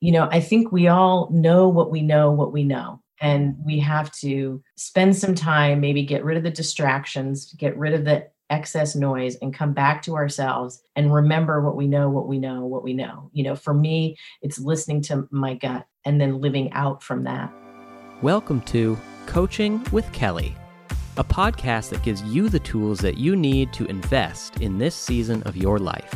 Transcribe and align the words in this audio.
you 0.00 0.12
know, 0.12 0.28
I 0.30 0.40
think 0.40 0.70
we 0.70 0.86
all 0.86 1.28
know 1.32 1.68
what 1.68 1.90
we 1.90 2.02
know, 2.02 2.30
what 2.30 2.52
we 2.52 2.62
know. 2.62 3.02
And 3.20 3.56
we 3.64 3.80
have 3.80 4.12
to 4.18 4.62
spend 4.76 5.16
some 5.16 5.34
time, 5.34 5.80
maybe 5.80 6.04
get 6.04 6.24
rid 6.24 6.36
of 6.36 6.44
the 6.44 6.52
distractions, 6.52 7.52
get 7.54 7.76
rid 7.76 7.94
of 7.94 8.04
the 8.04 8.28
excess 8.48 8.94
noise 8.94 9.34
and 9.42 9.52
come 9.52 9.72
back 9.72 10.00
to 10.02 10.14
ourselves 10.14 10.80
and 10.94 11.12
remember 11.12 11.60
what 11.60 11.74
we 11.74 11.88
know, 11.88 12.08
what 12.08 12.28
we 12.28 12.38
know, 12.38 12.64
what 12.64 12.84
we 12.84 12.92
know. 12.92 13.28
You 13.32 13.42
know, 13.42 13.56
for 13.56 13.74
me, 13.74 14.16
it's 14.40 14.60
listening 14.60 15.02
to 15.02 15.26
my 15.32 15.54
gut 15.54 15.84
and 16.04 16.20
then 16.20 16.40
living 16.40 16.72
out 16.72 17.02
from 17.02 17.24
that. 17.24 17.52
Welcome 18.22 18.60
to 18.62 18.96
Coaching 19.26 19.84
with 19.90 20.10
Kelly, 20.12 20.54
a 21.16 21.24
podcast 21.24 21.90
that 21.90 22.04
gives 22.04 22.22
you 22.22 22.48
the 22.48 22.60
tools 22.60 23.00
that 23.00 23.18
you 23.18 23.34
need 23.34 23.72
to 23.72 23.84
invest 23.86 24.60
in 24.60 24.78
this 24.78 24.94
season 24.94 25.42
of 25.42 25.56
your 25.56 25.80
life. 25.80 26.14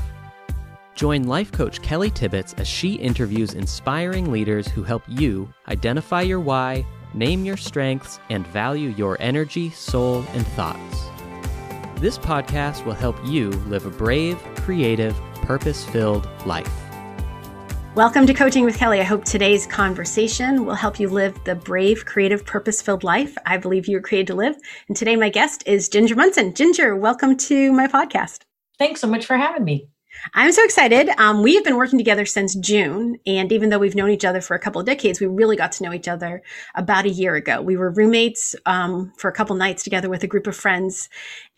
Join 0.95 1.24
life 1.24 1.50
coach 1.50 1.80
Kelly 1.80 2.11
Tibbetts 2.11 2.52
as 2.58 2.68
she 2.68 2.95
interviews 2.95 3.54
inspiring 3.54 4.30
leaders 4.30 4.68
who 4.68 4.82
help 4.82 5.02
you 5.08 5.52
identify 5.68 6.21
your 6.21 6.39
why, 6.39 6.84
name 7.14 7.46
your 7.46 7.57
strengths, 7.57 8.21
and 8.29 8.46
value 8.48 8.90
your 8.90 9.17
energy, 9.18 9.70
soul, 9.70 10.22
and 10.34 10.46
thoughts. 10.48 11.07
This 11.96 12.18
podcast 12.18 12.84
will 12.84 12.93
help 12.93 13.17
you 13.25 13.50
live 13.68 13.86
a 13.86 13.90
brave, 13.90 14.39
creative, 14.57 15.18
purpose 15.36 15.82
filled 15.82 16.29
life. 16.44 16.70
Welcome 17.95 18.26
to 18.26 18.34
Coaching 18.34 18.64
with 18.64 18.76
Kelly. 18.76 19.00
I 19.00 19.04
hope 19.04 19.25
today's 19.25 19.67
conversation 19.67 20.67
will 20.67 20.75
help 20.75 21.00
you 21.00 21.09
live 21.09 21.43
the 21.45 21.54
brave, 21.54 22.04
creative, 22.04 22.45
purpose 22.45 22.82
filled 22.82 23.03
life 23.03 23.36
I 23.46 23.56
believe 23.56 23.89
you 23.89 23.96
were 23.96 24.03
created 24.03 24.26
to 24.29 24.34
live. 24.34 24.56
And 24.89 24.96
today, 24.96 25.17
my 25.17 25.31
guest 25.31 25.62
is 25.67 25.89
Ginger 25.89 26.17
Munson. 26.17 26.54
Ginger, 26.54 26.96
welcome 26.96 27.36
to 27.39 27.72
my 27.72 27.86
podcast. 27.86 28.40
Thanks 28.79 29.00
so 29.00 29.06
much 29.06 29.25
for 29.25 29.39
having 29.39 29.64
me. 29.64 29.89
I'm 30.35 30.53
so 30.53 30.64
excited. 30.64 31.08
Um, 31.18 31.43
we 31.43 31.54
have 31.57 31.64
been 31.64 31.76
working 31.76 31.99
together 31.99 32.25
since 32.25 32.55
June. 32.55 33.19
And 33.27 33.50
even 33.50 33.70
though 33.70 33.78
we've 33.78 33.97
known 33.97 34.11
each 34.11 34.25
other 34.25 34.41
for 34.41 34.55
a 34.55 34.58
couple 34.58 34.81
of 34.81 34.86
decades, 34.86 35.20
we 35.20 35.27
really 35.27 35.56
got 35.56 35.72
to 35.72 35.83
know 35.83 35.92
each 35.92 36.06
other 36.06 36.42
about 36.75 37.06
a 37.06 37.11
year 37.11 37.34
ago. 37.34 37.61
We 37.61 37.77
were 37.77 37.91
roommates 37.91 38.55
um, 38.67 39.12
for 39.19 39.28
a 39.28 39.33
couple 39.33 39.56
nights 39.56 39.83
together 39.83 40.09
with 40.09 40.23
a 40.23 40.28
group 40.28 40.47
of 40.47 40.56
friends. 40.56 41.09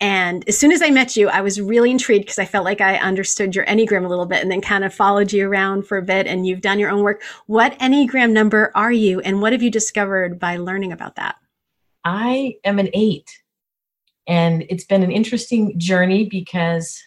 And 0.01 0.47
as 0.47 0.57
soon 0.57 0.71
as 0.71 0.81
I 0.81 0.89
met 0.89 1.15
you, 1.15 1.29
I 1.29 1.41
was 1.41 1.61
really 1.61 1.91
intrigued 1.91 2.25
because 2.25 2.39
I 2.39 2.45
felt 2.45 2.65
like 2.65 2.81
I 2.81 2.97
understood 2.97 3.55
your 3.55 3.65
Enneagram 3.65 4.05
a 4.05 4.09
little 4.09 4.25
bit 4.25 4.41
and 4.41 4.51
then 4.51 4.61
kind 4.61 4.83
of 4.83 4.93
followed 4.93 5.31
you 5.31 5.47
around 5.47 5.85
for 5.85 5.97
a 5.97 6.03
bit. 6.03 6.25
And 6.25 6.47
you've 6.47 6.61
done 6.61 6.79
your 6.79 6.89
own 6.89 7.03
work. 7.03 7.23
What 7.45 7.77
Enneagram 7.79 8.31
number 8.31 8.71
are 8.73 8.91
you? 8.91 9.19
And 9.21 9.41
what 9.41 9.51
have 9.53 9.61
you 9.61 9.71
discovered 9.71 10.39
by 10.39 10.57
learning 10.57 10.91
about 10.91 11.15
that? 11.17 11.35
I 12.03 12.55
am 12.63 12.79
an 12.79 12.89
eight. 12.93 13.41
And 14.27 14.65
it's 14.69 14.85
been 14.85 15.03
an 15.03 15.11
interesting 15.11 15.77
journey 15.77 16.25
because 16.25 16.99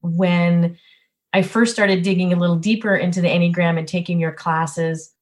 when 0.00 0.78
I 1.32 1.42
first 1.42 1.72
started 1.72 2.02
digging 2.02 2.32
a 2.32 2.38
little 2.38 2.56
deeper 2.56 2.94
into 2.94 3.20
the 3.20 3.28
Enneagram 3.28 3.78
and 3.78 3.88
taking 3.88 4.20
your 4.20 4.32
classes, 4.32 5.12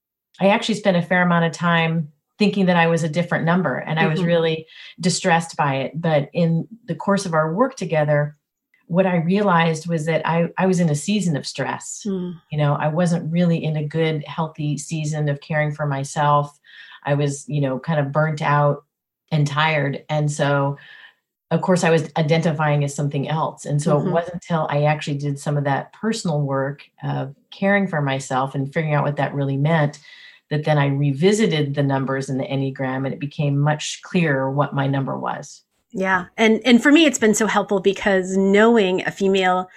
I 0.41 0.49
actually 0.49 0.77
spent 0.77 0.97
a 0.97 1.03
fair 1.03 1.23
amount 1.23 1.45
of 1.45 1.53
time 1.53 2.11
thinking 2.39 2.67
that 2.67 2.77
I 2.77 2.87
was 2.87 3.03
a 3.03 3.09
different 3.09 3.45
number 3.45 3.77
and 3.77 4.01
I 4.01 4.07
was 4.07 4.21
mm-hmm. 4.21 4.29
really 4.29 4.67
distressed 4.99 5.57
by 5.57 5.77
it. 5.77 6.01
But 6.01 6.31
in 6.33 6.67
the 6.87 6.95
course 6.95 7.27
of 7.27 7.35
our 7.35 7.53
work 7.53 7.77
together, 7.77 8.37
what 8.87 9.07
I 9.07 9.17
realized 9.17 9.87
was 9.87 10.07
that 10.07 10.27
I, 10.27 10.49
I 10.57 10.67
was 10.67 10.81
in 10.81 10.89
a 10.89 10.95
season 10.95 11.37
of 11.37 11.47
stress. 11.47 12.03
Mm. 12.07 12.41
You 12.51 12.59
know, 12.59 12.75
I 12.75 12.89
wasn't 12.89 13.31
really 13.31 13.63
in 13.63 13.77
a 13.77 13.87
good, 13.87 14.25
healthy 14.25 14.79
season 14.79 15.29
of 15.29 15.43
caring 15.43 15.73
for 15.73 15.87
myself. 15.87 16.59
I 17.05 17.15
was, 17.15 17.47
you 17.47 17.61
know, 17.61 17.79
kind 17.79 18.01
of 18.01 18.11
burnt 18.11 18.43
out 18.43 18.85
and 19.31 19.47
tired. 19.47 20.05
And 20.09 20.33
so 20.33 20.79
of 21.51 21.63
course, 21.63 21.83
I 21.83 21.91
was 21.91 22.11
identifying 22.17 22.85
as 22.85 22.95
something 22.95 23.29
else. 23.29 23.65
And 23.65 23.83
so 23.83 23.97
mm-hmm. 23.97 24.09
it 24.09 24.13
wasn't 24.13 24.35
until 24.35 24.69
I 24.71 24.85
actually 24.85 25.19
did 25.19 25.39
some 25.39 25.57
of 25.57 25.65
that 25.65 25.93
personal 25.93 26.41
work 26.43 26.85
of 27.03 27.35
caring 27.51 27.89
for 27.89 28.01
myself 28.01 28.55
and 28.55 28.73
figuring 28.73 28.95
out 28.95 29.05
what 29.05 29.17
that 29.17 29.35
really 29.35 29.57
meant 29.57 29.99
that 30.51 30.65
then 30.65 30.79
I 30.79 30.87
revisited 30.87 31.75
the 31.75 31.83
numbers 31.83 32.29
in 32.29 32.39
the 32.39 32.45
Enneagram 32.45 33.05
and 33.05 33.15
it 33.15 33.21
became 33.21 33.59
much 33.59 34.03
clearer 34.03 34.51
what 34.51 34.75
my 34.75 34.87
number 34.87 35.19
was. 35.19 35.65
Yeah. 35.93 36.27
And 36.37 36.61
and 36.65 36.83
for 36.83 36.93
me 36.93 37.05
it's 37.05 37.19
been 37.19 37.35
so 37.35 37.47
helpful 37.47 37.81
because 37.81 38.37
knowing 38.37 39.05
a 39.07 39.11
female 39.11 39.69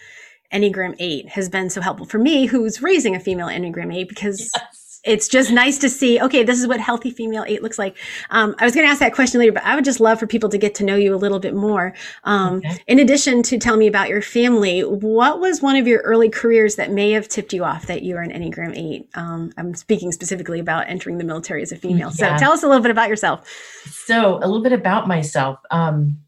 Enneagram 0.51 0.95
8 0.99 1.29
has 1.29 1.49
been 1.49 1.69
so 1.69 1.81
helpful 1.81 2.05
for 2.05 2.19
me 2.19 2.45
who's 2.45 2.81
raising 2.81 3.15
a 3.15 3.19
female 3.19 3.47
Enneagram 3.47 3.95
8 3.95 4.09
because 4.09 4.51
yes 4.55 4.82
it's 5.03 5.27
just 5.27 5.51
nice 5.51 5.77
to 5.79 5.89
see, 5.89 6.19
okay, 6.21 6.43
this 6.43 6.59
is 6.59 6.67
what 6.67 6.79
healthy 6.79 7.11
female 7.11 7.43
eight 7.47 7.61
looks 7.61 7.77
like. 7.77 7.97
Um, 8.29 8.55
I 8.59 8.65
was 8.65 8.73
going 8.73 8.85
to 8.85 8.89
ask 8.89 8.99
that 8.99 9.13
question 9.13 9.39
later, 9.39 9.51
but 9.51 9.63
I 9.63 9.75
would 9.75 9.83
just 9.83 9.99
love 9.99 10.19
for 10.19 10.27
people 10.27 10.49
to 10.49 10.57
get 10.57 10.75
to 10.75 10.83
know 10.83 10.95
you 10.95 11.13
a 11.13 11.17
little 11.17 11.39
bit 11.39 11.53
more. 11.53 11.93
Um, 12.23 12.57
okay. 12.57 12.77
in 12.87 12.99
addition 12.99 13.43
to 13.43 13.57
tell 13.57 13.75
me 13.75 13.87
about 13.87 14.07
your 14.09 14.21
family, 14.21 14.81
what 14.81 15.39
was 15.39 15.61
one 15.61 15.75
of 15.75 15.87
your 15.87 15.99
early 16.01 16.29
careers 16.29 16.75
that 16.75 16.91
may 16.91 17.11
have 17.11 17.27
tipped 17.27 17.53
you 17.53 17.63
off 17.63 17.87
that 17.87 18.03
you 18.03 18.15
are 18.15 18.21
an 18.21 18.31
Enneagram 18.31 18.77
eight? 18.77 19.09
Um, 19.15 19.51
I'm 19.57 19.75
speaking 19.75 20.11
specifically 20.11 20.59
about 20.59 20.87
entering 20.87 21.17
the 21.17 21.25
military 21.25 21.61
as 21.61 21.71
a 21.71 21.75
female. 21.75 22.11
Yeah. 22.15 22.37
So 22.37 22.39
tell 22.39 22.51
us 22.53 22.63
a 22.63 22.67
little 22.67 22.81
bit 22.81 22.91
about 22.91 23.09
yourself. 23.09 23.47
So 23.85 24.37
a 24.37 24.47
little 24.47 24.63
bit 24.63 24.73
about 24.73 25.07
myself. 25.07 25.59
Um, 25.69 26.22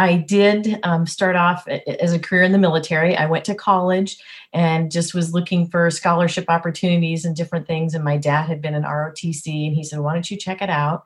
I 0.00 0.16
did 0.16 0.80
um, 0.82 1.06
start 1.06 1.36
off 1.36 1.68
as 1.68 2.14
a 2.14 2.18
career 2.18 2.42
in 2.42 2.52
the 2.52 2.58
military. 2.58 3.14
I 3.14 3.26
went 3.26 3.44
to 3.44 3.54
college 3.54 4.16
and 4.50 4.90
just 4.90 5.12
was 5.12 5.34
looking 5.34 5.68
for 5.68 5.90
scholarship 5.90 6.46
opportunities 6.48 7.26
and 7.26 7.36
different 7.36 7.66
things. 7.66 7.94
And 7.94 8.02
my 8.02 8.16
dad 8.16 8.46
had 8.46 8.62
been 8.62 8.74
in 8.74 8.84
ROTC, 8.84 9.66
and 9.66 9.76
he 9.76 9.84
said, 9.84 10.00
"Why 10.00 10.14
don't 10.14 10.30
you 10.30 10.38
check 10.38 10.62
it 10.62 10.70
out?" 10.70 11.04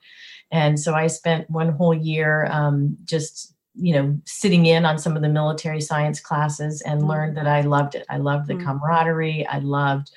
And 0.53 0.79
so 0.79 0.95
I 0.95 1.09
spent 1.09 1.51
one 1.51 1.71
whole 1.71 1.93
year 1.93 2.47
um, 2.53 2.97
just 3.05 3.53
you 3.75 3.93
know 3.93 4.17
sitting 4.27 4.67
in 4.67 4.85
on 4.85 5.01
some 5.01 5.17
of 5.17 5.23
the 5.23 5.29
military 5.29 5.81
science 5.81 6.21
classes 6.21 6.81
and 6.83 7.01
mm-hmm. 7.01 7.11
learned 7.11 7.37
that 7.37 7.49
I 7.49 7.63
loved 7.63 7.97
it. 7.97 8.07
I 8.09 8.19
loved 8.19 8.47
the 8.47 8.55
mm-hmm. 8.55 8.65
camaraderie. 8.65 9.45
I 9.49 9.59
loved 9.59 10.13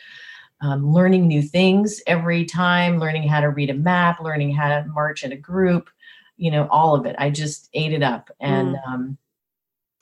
um, 0.61 0.93
learning 0.93 1.27
new 1.27 1.41
things 1.41 1.99
every 2.05 2.45
time, 2.45 2.99
learning 2.99 3.27
how 3.27 3.39
to 3.39 3.49
read 3.49 3.71
a 3.71 3.73
map, 3.73 4.19
learning 4.19 4.53
how 4.53 4.69
to 4.69 4.87
march 4.87 5.23
in 5.23 5.31
a 5.31 5.37
group 5.37 5.89
you 6.37 6.51
know 6.51 6.67
all 6.69 6.95
of 6.95 7.05
it. 7.05 7.15
I 7.19 7.29
just 7.29 7.69
ate 7.73 7.93
it 7.93 8.03
up 8.03 8.29
and 8.39 8.75
mm. 8.75 8.87
um 8.87 9.17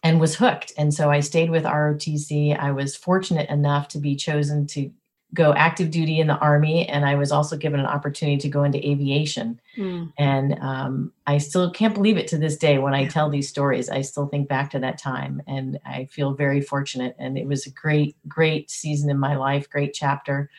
and 0.06 0.20
was 0.20 0.36
hooked. 0.36 0.72
And 0.78 0.94
so 0.94 1.10
i 1.10 1.20
stayed 1.20 1.50
with 1.50 1.64
rotc 1.64 2.60
i 2.60 2.72
was 2.72 2.96
fortunate 2.96 3.50
enough 3.50 3.88
to 3.90 3.98
be 3.98 4.16
chosen 4.16 4.68
to 4.68 4.92
go 5.34 5.54
active 5.54 5.92
duty 5.92 6.20
in 6.20 6.28
the 6.28 6.38
army 6.38 6.88
and 6.88 7.04
i 7.04 7.16
was 7.16 7.32
also 7.32 7.58
given 7.58 7.80
an 7.80 7.86
opportunity 7.88 8.38
to 8.38 8.48
go 8.48 8.64
into 8.64 8.78
aviation. 8.88 9.60
Mm. 9.76 10.14
and 10.18 10.58
um, 10.62 11.12
i 11.28 11.38
still 11.40 11.72
can't 11.72 11.96
believe 11.96 12.18
it 12.18 12.28
to 12.30 12.38
this 12.38 12.56
day 12.56 12.78
when 12.78 12.94
i 12.94 13.06
tell 13.08 13.30
these 13.30 13.50
stories. 13.50 13.90
I 13.90 14.02
still 14.02 14.28
think 14.28 14.48
back 14.48 14.70
to 14.72 14.80
that 14.80 15.00
time 15.00 15.42
and 15.48 15.80
i 15.86 16.06
feel 16.06 16.34
very 16.34 16.62
fortunate. 16.62 17.16
And 17.20 17.38
it 17.38 17.48
was 17.48 17.66
a 17.66 17.72
great 17.72 18.16
great 18.28 18.70
season 18.70 19.10
in 19.10 19.18
my 19.18 19.36
life 19.36 19.70
great 19.70 19.94
chapter. 19.94 20.50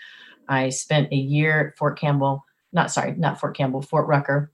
I 0.48 0.70
spent 0.70 1.12
a 1.12 1.16
year 1.16 1.69
at 1.69 1.78
fort 1.78 1.98
campbell 1.98 2.44
not 2.72 2.91
sorry 2.91 3.14
not 3.16 3.38
fort 3.41 3.56
campbell 3.56 3.82
fort 3.82 4.08
rucker 4.08 4.50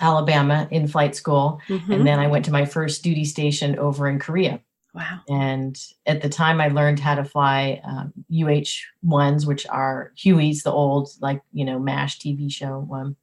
Alabama 0.00 0.68
in 0.70 0.86
flight 0.86 1.14
school. 1.14 1.60
Mm-hmm. 1.68 1.92
And 1.92 2.06
then 2.06 2.18
I 2.18 2.26
went 2.26 2.44
to 2.46 2.52
my 2.52 2.64
first 2.64 3.02
duty 3.02 3.24
station 3.24 3.78
over 3.78 4.08
in 4.08 4.18
Korea. 4.18 4.60
Wow. 4.94 5.20
And 5.28 5.78
at 6.06 6.20
the 6.20 6.28
time, 6.28 6.60
I 6.60 6.68
learned 6.68 6.98
how 6.98 7.14
to 7.14 7.24
fly 7.24 7.80
um, 7.84 8.12
UH 8.32 8.70
ones, 9.02 9.46
which 9.46 9.66
are 9.68 10.12
Hueys, 10.16 10.62
the 10.62 10.72
old, 10.72 11.10
like, 11.20 11.42
you 11.52 11.64
know, 11.64 11.78
MASH 11.78 12.18
TV 12.18 12.50
show 12.52 12.80
one. 12.80 13.16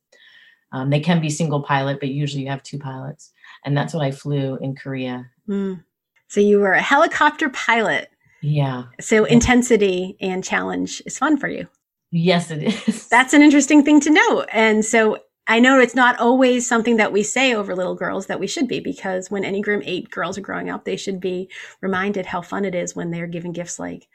Um, 0.72 0.90
they 0.90 1.00
can 1.00 1.22
be 1.22 1.30
single 1.30 1.62
pilot, 1.62 2.00
but 2.00 2.10
usually 2.10 2.44
you 2.44 2.50
have 2.50 2.64
two 2.64 2.80
pilots. 2.80 3.32
And 3.66 3.76
that's 3.76 3.94
what 3.94 4.04
I 4.04 4.12
flew 4.12 4.58
in 4.58 4.76
Korea. 4.76 5.30
Mm. 5.48 5.84
So 6.28 6.40
you 6.40 6.60
were 6.60 6.74
a 6.74 6.82
helicopter 6.82 7.50
pilot. 7.50 8.10
Yeah. 8.42 8.84
So 9.00 9.26
intensity 9.26 10.16
and 10.22 10.44
challenge 10.44 11.02
is 11.06 11.18
fun 11.18 11.38
for 11.38 11.48
you. 11.48 11.68
Yes, 12.12 12.52
it 12.52 12.64
is. 12.64 13.08
That's 13.08 13.34
an 13.34 13.42
interesting 13.42 13.84
thing 13.84 14.00
to 14.02 14.10
know. 14.10 14.46
And 14.52 14.86
so 14.86 15.18
I 15.48 15.60
know 15.60 15.80
it's 15.80 15.96
not 15.96 16.20
always 16.20 16.68
something 16.68 16.98
that 16.98 17.14
we 17.14 17.24
say 17.24 17.54
over 17.54 17.76
little 17.76 17.96
girls 17.96 18.28
that 18.28 18.40
we 18.40 18.48
should 18.48 18.68
be 18.68 18.80
because 18.80 19.32
when 19.32 19.44
Enneagram 19.44 19.82
8 19.86 20.12
girls 20.12 20.38
are 20.38 20.42
growing 20.42 20.70
up, 20.70 20.84
they 20.84 20.98
should 20.98 21.22
be 21.22 21.50
reminded 21.82 22.26
how 22.26 22.42
fun 22.42 22.66
it 22.66 22.76
is 22.76 22.96
when 22.96 23.12
they're 23.12 23.28
given 23.28 23.54
gifts 23.54 23.80
like, 23.80 24.08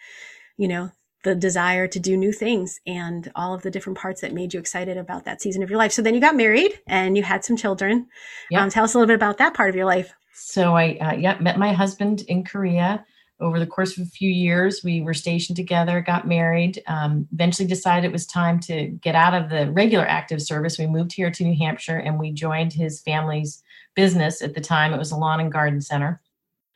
you 0.59 0.69
know, 0.69 0.91
the 1.25 1.35
desire 1.35 1.87
to 1.87 2.01
do 2.01 2.17
new 2.17 2.33
things 2.33 2.81
and 2.87 3.31
all 3.35 3.55
of 3.55 3.63
the 3.63 3.71
different 3.71 3.99
parts 3.99 4.21
that 4.21 4.35
made 4.35 4.53
you 4.53 4.61
excited 4.61 4.97
about 4.97 5.25
that 5.25 5.41
season 5.41 5.63
of 5.63 5.71
your 5.71 5.79
life. 5.79 5.93
So 5.93 6.03
then 6.03 6.15
you 6.15 6.21
got 6.21 6.37
married 6.37 6.81
and 6.87 7.17
you 7.17 7.23
had 7.23 7.45
some 7.45 7.57
children. 7.57 8.09
Yeah. 8.51 8.63
Um, 8.63 8.71
tell 8.71 8.85
us 8.85 8.95
a 8.95 8.99
little 8.99 9.07
bit 9.07 9.15
about 9.15 9.39
that 9.39 9.55
part 9.55 9.71
of 9.71 9.77
your 9.77 9.87
life. 9.87 10.13
So 10.35 10.77
I, 10.77 10.99
uh, 10.99 11.15
yeah, 11.15 11.39
met 11.39 11.59
my 11.59 11.73
husband 11.73 12.23
in 12.29 12.45
Korea 12.45 13.05
over 13.43 13.59
the 13.59 13.67
course 13.67 13.99
of 13.99 14.07
a 14.07 14.11
few 14.11 14.31
years, 14.31 14.83
we 14.83 15.03
were 15.03 15.13
stationed 15.15 15.57
together, 15.57 16.01
got 16.01 16.27
married, 16.27 16.83
um, 16.87 17.29
eventually 17.33 17.69
decided 17.69 18.07
it 18.07 18.13
was 18.13 18.27
time 18.27 18.59
to 18.61 18.87
get 18.87 19.15
out 19.15 19.35
of 19.35 19.51
the 19.51 19.71
regular 19.73 20.07
active 20.07 20.41
service. 20.41 20.79
We 20.79 20.87
moved 20.87 21.13
here 21.13 21.31
to 21.31 21.45
New 21.45 21.57
Hampshire 21.57 21.99
and 21.99 22.19
we 22.19 22.33
joined 22.33 22.73
his 22.73 23.01
family's 23.01 23.63
business. 23.95 24.41
At 24.41 24.55
the 24.55 24.61
time, 24.61 24.95
it 24.95 24.99
was 24.99 25.11
a 25.11 25.17
lawn 25.17 25.41
and 25.41 25.53
garden 25.53 25.81
center. 25.81 26.23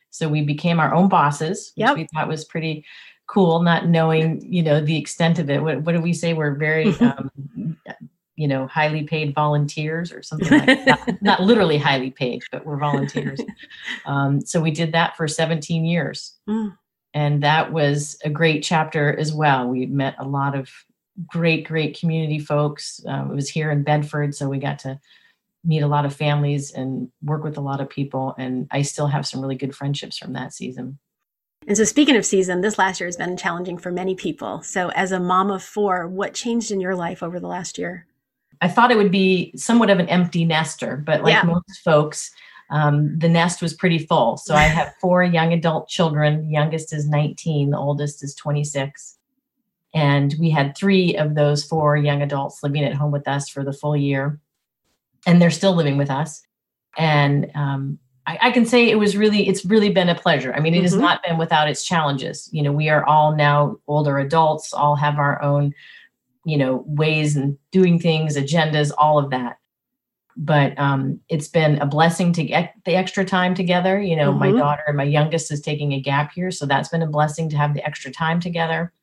So 0.09 0.27
we 0.27 0.41
became 0.41 0.79
our 0.79 0.93
own 0.93 1.09
bosses, 1.09 1.71
which 1.75 1.87
yep. 1.87 1.95
we 1.95 2.07
thought 2.13 2.27
was 2.27 2.45
pretty 2.45 2.85
cool, 3.27 3.61
not 3.61 3.87
knowing, 3.87 4.41
you 4.41 4.63
know, 4.63 4.81
the 4.81 4.97
extent 4.97 5.39
of 5.39 5.49
it. 5.49 5.61
What, 5.61 5.81
what 5.81 5.93
do 5.93 6.01
we 6.01 6.13
say? 6.13 6.33
We're 6.33 6.55
very 6.55 6.87
um, 6.99 7.77
you 8.37 8.47
know, 8.47 8.67
highly 8.67 9.03
paid 9.03 9.33
volunteers 9.33 10.13
or 10.13 10.21
something 10.21 10.59
like 10.59 10.85
that. 10.85 11.17
Not 11.21 11.41
literally 11.41 11.77
highly 11.77 12.11
paid, 12.11 12.43
but 12.51 12.65
we're 12.65 12.77
volunteers. 12.77 13.41
Um, 14.05 14.39
so 14.41 14.61
we 14.61 14.71
did 14.71 14.93
that 14.93 15.17
for 15.17 15.27
17 15.27 15.83
years. 15.83 16.37
Mm. 16.47 16.77
And 17.13 17.43
that 17.43 17.73
was 17.73 18.17
a 18.23 18.29
great 18.29 18.63
chapter 18.63 19.17
as 19.19 19.33
well. 19.33 19.67
We 19.67 19.87
met 19.87 20.15
a 20.19 20.25
lot 20.25 20.55
of 20.55 20.69
great, 21.25 21.67
great 21.67 21.99
community 21.99 22.39
folks. 22.39 23.01
Um, 23.07 23.31
it 23.31 23.35
was 23.35 23.49
here 23.49 23.71
in 23.71 23.83
Bedford, 23.83 24.35
so 24.35 24.47
we 24.47 24.59
got 24.59 24.79
to 24.79 24.99
meet 25.65 25.81
a 25.81 25.87
lot 25.87 26.05
of 26.05 26.15
families 26.15 26.71
and 26.71 27.09
work 27.23 27.43
with 27.43 27.57
a 27.57 27.61
lot 27.61 27.81
of 27.81 27.89
people. 27.89 28.35
And 28.37 28.67
I 28.71 28.83
still 28.83 29.07
have 29.07 29.25
some 29.25 29.41
really 29.41 29.55
good 29.55 29.75
friendships 29.75 30.17
from 30.17 30.33
that 30.33 30.53
season. 30.53 30.99
And 31.67 31.75
so, 31.75 31.83
speaking 31.83 32.15
of 32.15 32.25
season, 32.25 32.61
this 32.61 32.77
last 32.77 33.01
year 33.01 33.07
has 33.07 33.17
been 33.17 33.35
challenging 33.35 33.77
for 33.77 33.91
many 33.91 34.15
people. 34.15 34.61
So, 34.61 34.89
as 34.91 35.11
a 35.11 35.19
mom 35.19 35.51
of 35.51 35.61
four, 35.61 36.07
what 36.07 36.33
changed 36.33 36.71
in 36.71 36.79
your 36.79 36.95
life 36.95 37.21
over 37.21 37.39
the 37.39 37.47
last 37.47 37.77
year? 37.77 38.06
I 38.61 38.67
thought 38.67 38.91
it 38.91 38.97
would 38.97 39.11
be 39.11 39.53
somewhat 39.55 39.89
of 39.89 39.99
an 39.99 40.09
empty 40.09 40.45
nester, 40.45 40.97
but 40.97 41.23
like 41.23 41.33
yeah. 41.33 41.43
most 41.43 41.81
folks, 41.83 42.31
um, 42.69 43.17
the 43.17 43.29
nest 43.29 43.61
was 43.61 43.73
pretty 43.73 43.99
full. 43.99 44.37
So 44.37 44.55
I 44.55 44.63
have 44.63 44.93
four 45.01 45.23
young 45.23 45.53
adult 45.53 45.87
children. 45.87 46.41
The 46.41 46.51
youngest 46.51 46.93
is 46.93 47.07
19, 47.07 47.71
the 47.71 47.77
oldest 47.77 48.23
is 48.23 48.35
26. 48.35 49.17
And 49.93 50.35
we 50.39 50.49
had 50.49 50.75
three 50.75 51.15
of 51.15 51.35
those 51.35 51.63
four 51.63 51.97
young 51.97 52.21
adults 52.21 52.61
living 52.61 52.83
at 52.83 52.93
home 52.93 53.11
with 53.11 53.27
us 53.27 53.49
for 53.49 53.63
the 53.63 53.73
full 53.73 53.95
year. 53.95 54.39
And 55.25 55.41
they're 55.41 55.49
still 55.49 55.73
living 55.73 55.97
with 55.97 56.11
us. 56.11 56.41
And 56.97 57.51
um, 57.55 57.99
I, 58.25 58.37
I, 58.43 58.51
can 58.51 58.65
say 58.65 58.89
it 58.89 58.99
was 58.99 59.15
really, 59.15 59.47
it's 59.47 59.65
really 59.65 59.89
been 59.89 60.09
a 60.09 60.15
pleasure. 60.15 60.53
I 60.53 60.59
mean, 60.59 60.73
it 60.73 60.77
mm-hmm. 60.77 60.83
has 60.83 60.95
not 60.95 61.23
been 61.23 61.37
without 61.37 61.69
its 61.69 61.85
challenges. 61.85 62.49
You 62.51 62.63
know, 62.63 62.71
we 62.71 62.89
are 62.89 63.05
all 63.05 63.35
now 63.35 63.77
older 63.87 64.17
adults, 64.17 64.73
all 64.73 64.95
have 64.95 65.17
our 65.17 65.41
own, 65.41 65.73
you 66.47 66.57
know, 66.57 66.83
ways 66.87 67.35
and 67.35 67.57
doing 67.71 67.99
things, 67.99 68.37
agendas, 68.37 68.91
all 68.97 69.19
of 69.19 69.29
that 69.31 69.57
but 70.37 70.77
um, 70.77 71.19
it's 71.29 71.47
been 71.47 71.81
a 71.81 71.85
blessing 71.85 72.31
to 72.31 72.43
get 72.43 72.75
the 72.85 72.95
extra 72.95 73.25
time 73.25 73.55
together. 73.55 73.99
You 73.99 74.15
know, 74.15 74.29
mm-hmm. 74.29 74.39
my 74.39 74.51
daughter 74.51 74.83
and 74.87 74.95
my 74.95 75.03
youngest 75.03 75.51
is 75.51 75.61
taking 75.61 75.93
a 75.93 75.99
gap 75.99 76.37
year, 76.37 76.51
so 76.51 76.65
that's 76.65 76.89
been 76.89 77.01
a 77.01 77.07
blessing 77.07 77.49
to 77.49 77.57
have 77.57 77.73
the 77.73 77.85
extra 77.85 78.11
time 78.11 78.39
together. 78.39 78.93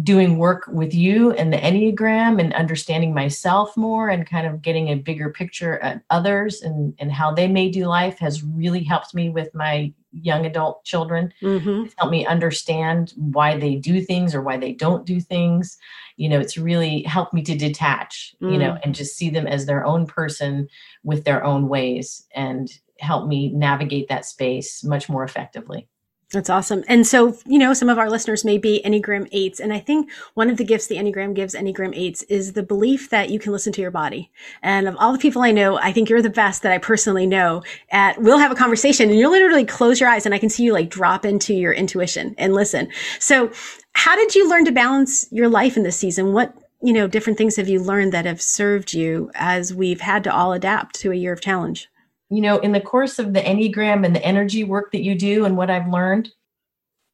Doing 0.00 0.38
work 0.38 0.64
with 0.68 0.94
you 0.94 1.32
and 1.32 1.52
the 1.52 1.56
Enneagram 1.56 2.40
and 2.40 2.52
understanding 2.54 3.14
myself 3.14 3.76
more 3.76 4.08
and 4.08 4.26
kind 4.26 4.46
of 4.46 4.62
getting 4.62 4.88
a 4.88 4.96
bigger 4.96 5.30
picture 5.30 5.78
at 5.80 6.02
others 6.10 6.62
and, 6.62 6.94
and 6.98 7.12
how 7.12 7.32
they 7.32 7.48
may 7.48 7.68
do 7.68 7.86
life 7.86 8.18
has 8.18 8.42
really 8.42 8.82
helped 8.82 9.14
me 9.14 9.28
with 9.28 9.54
my 9.54 9.92
young 10.22 10.46
adult 10.46 10.84
children. 10.84 11.32
Mm-hmm. 11.42 11.86
It's 11.86 11.94
helped 11.98 12.12
me 12.12 12.26
understand 12.26 13.12
why 13.16 13.58
they 13.58 13.74
do 13.76 14.00
things 14.00 14.34
or 14.34 14.42
why 14.42 14.56
they 14.56 14.72
don't 14.72 15.04
do 15.04 15.20
things 15.20 15.78
you 16.16 16.28
know 16.28 16.38
it's 16.38 16.56
really 16.56 17.02
helped 17.02 17.34
me 17.34 17.42
to 17.42 17.56
detach 17.56 18.34
mm. 18.42 18.52
you 18.52 18.58
know 18.58 18.72
mm. 18.72 18.80
and 18.84 18.94
just 18.94 19.16
see 19.16 19.30
them 19.30 19.46
as 19.46 19.66
their 19.66 19.84
own 19.84 20.06
person 20.06 20.68
with 21.02 21.24
their 21.24 21.44
own 21.44 21.68
ways 21.68 22.26
and 22.34 22.78
help 23.00 23.26
me 23.26 23.50
navigate 23.50 24.08
that 24.08 24.24
space 24.24 24.84
much 24.84 25.08
more 25.08 25.24
effectively 25.24 25.88
that's 26.32 26.50
awesome. 26.50 26.84
And 26.88 27.06
so, 27.06 27.36
you 27.46 27.58
know, 27.58 27.72
some 27.74 27.88
of 27.88 27.98
our 27.98 28.10
listeners 28.10 28.44
may 28.44 28.58
be 28.58 28.82
Enneagram 28.84 29.30
8s. 29.32 29.60
And 29.60 29.72
I 29.72 29.78
think 29.78 30.10
one 30.34 30.50
of 30.50 30.56
the 30.56 30.64
gifts 30.64 30.86
the 30.86 30.96
Enneagram 30.96 31.34
gives 31.34 31.54
Enneagram 31.54 31.96
8s 31.96 32.24
is 32.28 32.52
the 32.52 32.62
belief 32.62 33.10
that 33.10 33.30
you 33.30 33.38
can 33.38 33.52
listen 33.52 33.72
to 33.74 33.80
your 33.80 33.90
body. 33.90 34.30
And 34.62 34.88
of 34.88 34.96
all 34.98 35.12
the 35.12 35.18
people 35.18 35.42
I 35.42 35.52
know, 35.52 35.78
I 35.78 35.92
think 35.92 36.08
you're 36.08 36.22
the 36.22 36.30
best 36.30 36.62
that 36.62 36.72
I 36.72 36.78
personally 36.78 37.26
know 37.26 37.62
at 37.90 38.20
we'll 38.20 38.38
have 38.38 38.52
a 38.52 38.56
conversation 38.56 39.10
and 39.10 39.18
you'll 39.18 39.30
literally 39.30 39.64
close 39.64 40.00
your 40.00 40.08
eyes 40.08 40.26
and 40.26 40.34
I 40.34 40.38
can 40.38 40.50
see 40.50 40.64
you 40.64 40.72
like 40.72 40.90
drop 40.90 41.24
into 41.24 41.54
your 41.54 41.72
intuition 41.72 42.34
and 42.38 42.54
listen. 42.54 42.88
So 43.18 43.50
how 43.92 44.16
did 44.16 44.34
you 44.34 44.48
learn 44.48 44.64
to 44.64 44.72
balance 44.72 45.26
your 45.30 45.48
life 45.48 45.76
in 45.76 45.82
this 45.82 45.96
season? 45.96 46.32
What, 46.32 46.54
you 46.82 46.92
know, 46.92 47.06
different 47.06 47.38
things 47.38 47.56
have 47.56 47.68
you 47.68 47.80
learned 47.80 48.12
that 48.12 48.26
have 48.26 48.42
served 48.42 48.92
you 48.92 49.30
as 49.34 49.72
we've 49.72 50.00
had 50.00 50.24
to 50.24 50.34
all 50.34 50.52
adapt 50.52 50.96
to 50.96 51.12
a 51.12 51.16
year 51.16 51.32
of 51.32 51.40
challenge? 51.40 51.88
You 52.30 52.40
know, 52.40 52.58
in 52.58 52.72
the 52.72 52.80
course 52.80 53.18
of 53.18 53.32
the 53.32 53.40
Enneagram 53.40 54.04
and 54.04 54.14
the 54.14 54.24
energy 54.24 54.64
work 54.64 54.92
that 54.92 55.02
you 55.02 55.14
do 55.14 55.44
and 55.44 55.56
what 55.56 55.70
I've 55.70 55.88
learned, 55.88 56.30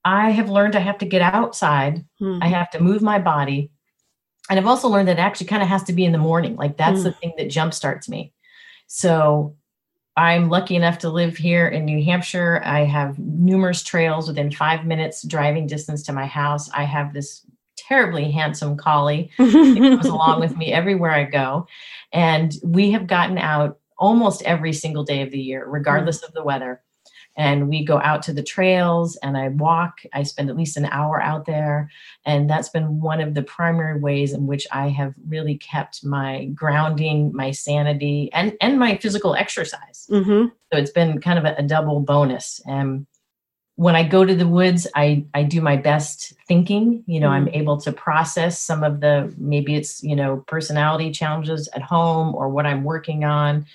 I 0.04 0.30
have 0.30 0.48
learned 0.48 0.76
I 0.76 0.80
have 0.80 0.98
to 0.98 1.06
get 1.06 1.22
outside. 1.22 2.04
Hmm. 2.18 2.38
I 2.42 2.48
have 2.48 2.70
to 2.70 2.82
move 2.82 3.02
my 3.02 3.18
body. 3.18 3.70
And 4.48 4.58
I've 4.58 4.66
also 4.66 4.88
learned 4.88 5.08
that 5.08 5.18
it 5.18 5.22
actually 5.22 5.46
kind 5.46 5.62
of 5.62 5.68
has 5.68 5.82
to 5.84 5.92
be 5.92 6.04
in 6.04 6.12
the 6.12 6.18
morning. 6.18 6.56
Like 6.56 6.76
that's 6.76 6.98
hmm. 6.98 7.04
the 7.04 7.12
thing 7.12 7.32
that 7.38 7.48
jumpstarts 7.48 8.08
me. 8.08 8.32
So 8.86 9.56
I'm 10.16 10.48
lucky 10.48 10.76
enough 10.76 10.98
to 10.98 11.10
live 11.10 11.36
here 11.36 11.68
in 11.68 11.84
New 11.84 12.04
Hampshire. 12.04 12.60
I 12.64 12.84
have 12.84 13.18
numerous 13.18 13.82
trails 13.82 14.28
within 14.28 14.50
five 14.50 14.84
minutes 14.84 15.22
driving 15.22 15.66
distance 15.66 16.02
to 16.04 16.12
my 16.12 16.26
house. 16.26 16.68
I 16.70 16.84
have 16.84 17.12
this 17.12 17.46
terribly 17.76 18.30
handsome 18.30 18.76
collie 18.76 19.30
that 19.38 19.76
comes 19.76 20.06
along 20.06 20.40
with 20.40 20.56
me 20.56 20.72
everywhere 20.72 21.10
I 21.10 21.24
go. 21.24 21.66
And 22.12 22.54
we 22.62 22.90
have 22.92 23.06
gotten 23.06 23.38
out 23.38 23.80
almost 24.00 24.43
every 24.43 24.73
single 24.73 25.05
day 25.05 25.23
of 25.23 25.31
the 25.31 25.38
year, 25.38 25.64
regardless 25.67 26.23
mm. 26.23 26.29
of 26.29 26.35
the 26.35 26.43
weather. 26.43 26.81
And 27.37 27.69
we 27.69 27.85
go 27.85 28.00
out 28.00 28.23
to 28.25 28.32
the 28.32 28.43
trails 28.43 29.17
and 29.17 29.37
I 29.37 29.49
walk. 29.49 30.00
I 30.12 30.25
spend 30.25 30.50
at 30.50 30.56
least 30.56 30.76
an 30.76 30.87
hour 30.87 31.23
out 31.23 31.47
there. 31.47 31.88
And 32.26 32.50
that's 32.50 32.69
been 32.69 33.00
one 33.00 33.20
of 33.20 33.35
the 33.35 33.43
primary 33.43 34.00
ways 34.00 34.32
in 34.32 34.47
which 34.47 34.67
I 34.73 34.88
have 34.88 35.14
really 35.29 35.56
kept 35.56 36.05
my 36.05 36.47
grounding, 36.47 37.32
my 37.32 37.52
sanity, 37.52 38.31
and, 38.32 38.56
and 38.61 38.79
my 38.79 38.97
physical 38.97 39.37
exercise. 39.37 40.08
Mm-hmm. 40.11 40.46
So 40.73 40.79
it's 40.79 40.91
been 40.91 41.20
kind 41.20 41.38
of 41.38 41.44
a, 41.44 41.55
a 41.58 41.62
double 41.62 42.00
bonus. 42.00 42.61
And 42.67 43.06
when 43.76 43.96
I 43.96 44.03
go 44.03 44.25
to 44.25 44.35
the 44.35 44.49
woods, 44.49 44.87
I, 44.94 45.25
I 45.32 45.44
do 45.44 45.62
my 45.62 45.76
best 45.76 46.35
thinking. 46.49 47.05
You 47.06 47.20
know, 47.20 47.29
mm. 47.29 47.35
I'm 47.35 47.49
able 47.49 47.81
to 47.81 47.93
process 47.93 48.58
some 48.58 48.82
of 48.82 49.00
the 49.00 49.32
maybe 49.38 49.76
it's, 49.76 50.03
you 50.03 50.17
know, 50.17 50.44
personality 50.49 51.12
challenges 51.12 51.69
at 51.75 51.81
home 51.81 52.35
or 52.35 52.49
what 52.49 52.67
I'm 52.67 52.82
working 52.82 53.25
on 53.25 53.67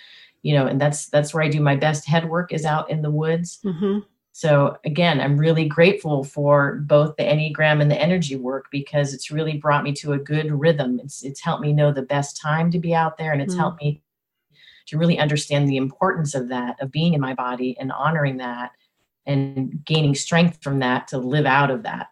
you 0.45 0.53
know 0.53 0.67
and 0.67 0.79
that's 0.79 1.07
that's 1.07 1.33
where 1.33 1.43
i 1.43 1.49
do 1.49 1.59
my 1.59 1.75
best 1.75 2.05
head 2.05 2.29
work 2.29 2.53
is 2.53 2.65
out 2.65 2.89
in 2.91 3.01
the 3.01 3.09
woods 3.09 3.59
mm-hmm. 3.65 3.97
so 4.31 4.77
again 4.85 5.19
i'm 5.19 5.39
really 5.39 5.65
grateful 5.67 6.23
for 6.23 6.75
both 6.85 7.15
the 7.15 7.23
enneagram 7.23 7.81
and 7.81 7.89
the 7.89 7.99
energy 7.99 8.35
work 8.35 8.65
because 8.71 9.11
it's 9.11 9.31
really 9.31 9.57
brought 9.57 9.83
me 9.83 9.91
to 9.91 10.13
a 10.13 10.19
good 10.19 10.51
rhythm 10.51 11.01
it's 11.03 11.23
it's 11.23 11.41
helped 11.41 11.63
me 11.63 11.73
know 11.73 11.91
the 11.91 12.03
best 12.03 12.39
time 12.39 12.69
to 12.69 12.77
be 12.77 12.93
out 12.93 13.17
there 13.17 13.33
and 13.33 13.41
it's 13.41 13.53
mm-hmm. 13.53 13.61
helped 13.61 13.81
me 13.81 14.03
to 14.85 14.99
really 14.99 15.17
understand 15.17 15.67
the 15.67 15.77
importance 15.77 16.35
of 16.35 16.47
that 16.47 16.79
of 16.79 16.91
being 16.91 17.15
in 17.15 17.19
my 17.21 17.33
body 17.33 17.75
and 17.79 17.91
honoring 17.91 18.37
that 18.37 18.71
and 19.25 19.83
gaining 19.83 20.13
strength 20.13 20.61
from 20.61 20.77
that 20.77 21.07
to 21.07 21.17
live 21.17 21.47
out 21.47 21.71
of 21.71 21.81
that 21.81 22.09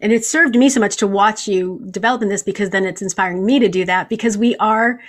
and 0.00 0.12
it 0.12 0.22
served 0.22 0.54
me 0.54 0.68
so 0.68 0.80
much 0.80 0.96
to 0.98 1.06
watch 1.06 1.48
you 1.48 1.82
develop 1.90 2.20
in 2.20 2.28
this 2.28 2.42
because 2.42 2.68
then 2.70 2.84
it's 2.84 3.00
inspiring 3.00 3.46
me 3.46 3.58
to 3.58 3.68
do 3.70 3.86
that 3.86 4.10
because 4.10 4.36
we 4.36 4.54
are 4.56 5.00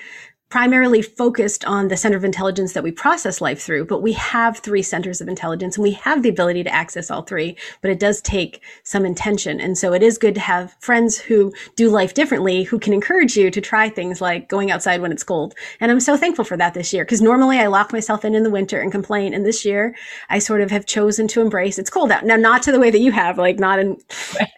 primarily 0.50 1.01
focused 1.01 1.65
on 1.65 1.88
the 1.88 1.97
center 1.97 2.18
of 2.18 2.24
intelligence 2.24 2.74
that 2.74 2.83
we 2.83 2.92
process 2.92 3.42
life 3.42 3.62
through, 3.62 3.86
but 3.86 4.01
we 4.01 4.13
have 4.13 4.59
three 4.59 4.81
centers 4.81 5.19
of 5.21 5.27
intelligence 5.27 5.77
and 5.77 5.83
we 5.83 5.92
have 5.92 6.24
the 6.24 6.30
ability 6.30 6.63
to 6.63 6.74
access 6.74 7.09
all 7.09 7.24
three, 7.24 7.57
but 7.81 7.92
it 7.92 8.00
does 8.00 8.21
take 8.21 8.62
some 8.83 9.06
intention. 9.06 9.59
And 9.59 9.77
so 9.77 9.94
it 9.94 10.03
is 10.03 10.18
good 10.18 10.36
to 10.36 10.42
have 10.42 10.75
friends 10.80 11.18
who 11.18 11.53
do 11.75 11.89
life 11.89 12.13
differently, 12.13 12.63
who 12.63 12.80
can 12.80 12.94
encourage 12.94 13.36
you 13.36 13.50
to 13.50 13.62
try 13.62 13.89
things 13.89 14.21
like 14.21 14.47
going 14.47 14.71
outside 14.71 15.01
when 15.01 15.11
it's 15.11 15.23
cold. 15.23 15.56
And 15.80 15.92
I'm 15.92 15.99
so 15.99 16.16
thankful 16.16 16.45
for 16.45 16.57
that 16.57 16.73
this 16.73 16.94
year 16.94 17.04
because 17.04 17.21
normally 17.21 17.57
I 17.57 17.68
lock 17.68 17.92
myself 17.92 18.23
in 18.23 18.35
in 18.35 18.44
the 18.44 18.49
winter 18.49 18.80
and 18.80 18.92
complain. 18.92 19.33
And 19.33 19.45
this 19.45 19.66
year 19.66 19.95
I 20.30 20.40
sort 20.40 20.61
of 20.61 20.71
have 20.71 20.85
chosen 20.85 21.28
to 21.30 21.42
embrace 21.42 21.80
it's 21.80 21.90
cold 21.90 22.11
out. 22.11 22.25
Now, 22.25 22.35
not 22.35 22.64
to 22.64 22.71
the 22.71 22.80
way 22.80 22.92
that 22.92 22.99
you 22.99 23.11
have, 23.11 23.37
like 23.37 23.59
not 23.59 23.80
in 23.80 23.97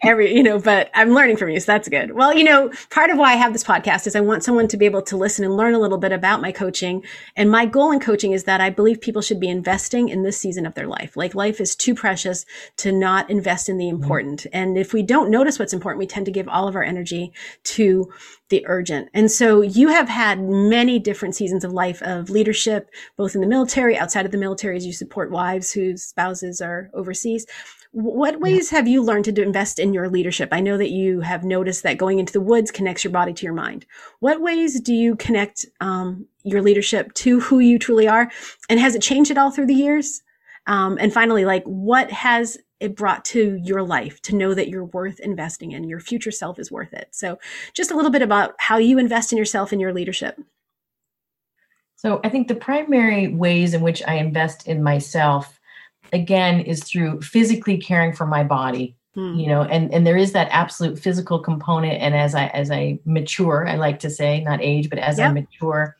every, 0.02 0.34
you 0.34 0.42
know, 0.42 0.58
but 0.58 0.90
I'm 0.94 1.14
learning 1.14 1.36
from 1.36 1.50
you. 1.50 1.60
So 1.60 1.72
that's 1.72 1.88
good. 1.88 2.12
Well, 2.12 2.36
you 2.36 2.44
know, 2.44 2.70
part 2.90 3.10
of 3.10 3.18
why 3.18 3.32
I 3.32 3.36
have 3.36 3.52
this 3.52 3.64
podcast 3.64 4.06
is 4.06 4.14
I 4.14 4.20
want 4.20 4.44
someone 4.44 4.68
to 4.68 4.76
be 4.76 4.86
able 4.86 5.02
to 5.02 5.16
listen 5.16 5.44
and 5.44 5.56
learn 5.56 5.74
a 5.78 5.80
little 5.80 5.98
bit 5.98 6.12
about 6.12 6.40
my 6.40 6.52
coaching. 6.52 7.04
And 7.36 7.50
my 7.50 7.66
goal 7.66 7.92
in 7.92 8.00
coaching 8.00 8.32
is 8.32 8.44
that 8.44 8.60
I 8.60 8.70
believe 8.70 9.00
people 9.00 9.22
should 9.22 9.40
be 9.40 9.48
investing 9.48 10.08
in 10.08 10.22
this 10.22 10.38
season 10.38 10.66
of 10.66 10.74
their 10.74 10.86
life. 10.86 11.16
Like 11.16 11.34
life 11.34 11.60
is 11.60 11.76
too 11.76 11.94
precious 11.94 12.44
to 12.78 12.92
not 12.92 13.30
invest 13.30 13.68
in 13.68 13.78
the 13.78 13.86
mm-hmm. 13.86 14.02
important. 14.02 14.40
Mm-hmm. 14.40 14.56
And 14.56 14.78
if 14.78 14.92
we 14.92 15.02
don't 15.02 15.30
notice 15.30 15.58
what's 15.58 15.72
important, 15.72 15.98
we 15.98 16.06
tend 16.06 16.26
to 16.26 16.32
give 16.32 16.48
all 16.48 16.68
of 16.68 16.76
our 16.76 16.82
energy 16.82 17.32
to 17.64 18.12
the 18.48 18.64
urgent. 18.66 19.10
And 19.12 19.30
so 19.30 19.60
you 19.60 19.88
have 19.88 20.08
had 20.08 20.40
many 20.40 20.98
different 20.98 21.34
seasons 21.34 21.64
of 21.64 21.72
life 21.72 22.02
of 22.02 22.30
leadership, 22.30 22.90
both 23.16 23.34
in 23.34 23.40
the 23.40 23.46
military, 23.46 23.96
outside 23.96 24.26
of 24.26 24.32
the 24.32 24.38
military, 24.38 24.76
as 24.76 24.86
you 24.86 24.92
support 24.92 25.30
wives 25.30 25.72
whose 25.72 26.02
spouses 26.02 26.60
are 26.60 26.90
overseas. 26.94 27.46
What 27.92 28.40
ways 28.40 28.68
have 28.70 28.86
you 28.86 29.02
learned 29.02 29.24
to 29.24 29.42
invest 29.42 29.78
in 29.78 29.94
your 29.94 30.10
leadership? 30.10 30.50
I 30.52 30.60
know 30.60 30.76
that 30.76 30.90
you 30.90 31.20
have 31.20 31.42
noticed 31.42 31.82
that 31.84 31.96
going 31.96 32.18
into 32.18 32.32
the 32.32 32.40
woods 32.40 32.70
connects 32.70 33.02
your 33.02 33.12
body 33.12 33.32
to 33.32 33.44
your 33.44 33.54
mind. 33.54 33.86
What 34.20 34.42
ways 34.42 34.78
do 34.80 34.92
you 34.92 35.16
connect 35.16 35.64
um, 35.80 36.26
your 36.42 36.60
leadership 36.60 37.14
to 37.14 37.40
who 37.40 37.60
you 37.60 37.78
truly 37.78 38.06
are? 38.06 38.30
And 38.68 38.78
has 38.78 38.94
it 38.94 39.02
changed 39.02 39.30
at 39.30 39.38
all 39.38 39.50
through 39.50 39.66
the 39.66 39.74
years? 39.74 40.22
Um, 40.66 40.98
and 41.00 41.12
finally, 41.12 41.46
like 41.46 41.64
what 41.64 42.10
has 42.12 42.58
it 42.78 42.94
brought 42.94 43.24
to 43.24 43.58
your 43.64 43.82
life 43.82 44.20
to 44.22 44.36
know 44.36 44.52
that 44.52 44.68
you're 44.68 44.84
worth 44.84 45.18
investing 45.20 45.72
in? 45.72 45.88
Your 45.88 45.98
future 45.98 46.30
self 46.30 46.58
is 46.58 46.70
worth 46.70 46.92
it. 46.92 47.08
So, 47.10 47.38
just 47.72 47.90
a 47.90 47.96
little 47.96 48.10
bit 48.10 48.22
about 48.22 48.54
how 48.58 48.76
you 48.76 48.98
invest 48.98 49.32
in 49.32 49.38
yourself 49.38 49.72
and 49.72 49.80
your 49.80 49.94
leadership. 49.94 50.38
So, 51.96 52.20
I 52.22 52.28
think 52.28 52.48
the 52.48 52.54
primary 52.54 53.28
ways 53.28 53.72
in 53.72 53.80
which 53.80 54.02
I 54.06 54.16
invest 54.16 54.68
in 54.68 54.82
myself 54.82 55.57
again 56.12 56.60
is 56.60 56.82
through 56.84 57.20
physically 57.20 57.78
caring 57.78 58.12
for 58.12 58.26
my 58.26 58.42
body 58.42 58.96
hmm. 59.14 59.34
you 59.34 59.46
know 59.46 59.62
and 59.62 59.92
and 59.92 60.06
there 60.06 60.16
is 60.16 60.32
that 60.32 60.48
absolute 60.50 60.98
physical 60.98 61.38
component 61.38 62.00
and 62.00 62.14
as 62.14 62.34
i 62.34 62.46
as 62.48 62.70
i 62.70 62.98
mature 63.04 63.66
i 63.68 63.76
like 63.76 63.98
to 63.98 64.10
say 64.10 64.40
not 64.42 64.60
age 64.62 64.88
but 64.90 64.98
as 64.98 65.18
yep. 65.18 65.30
i 65.30 65.32
mature 65.32 65.96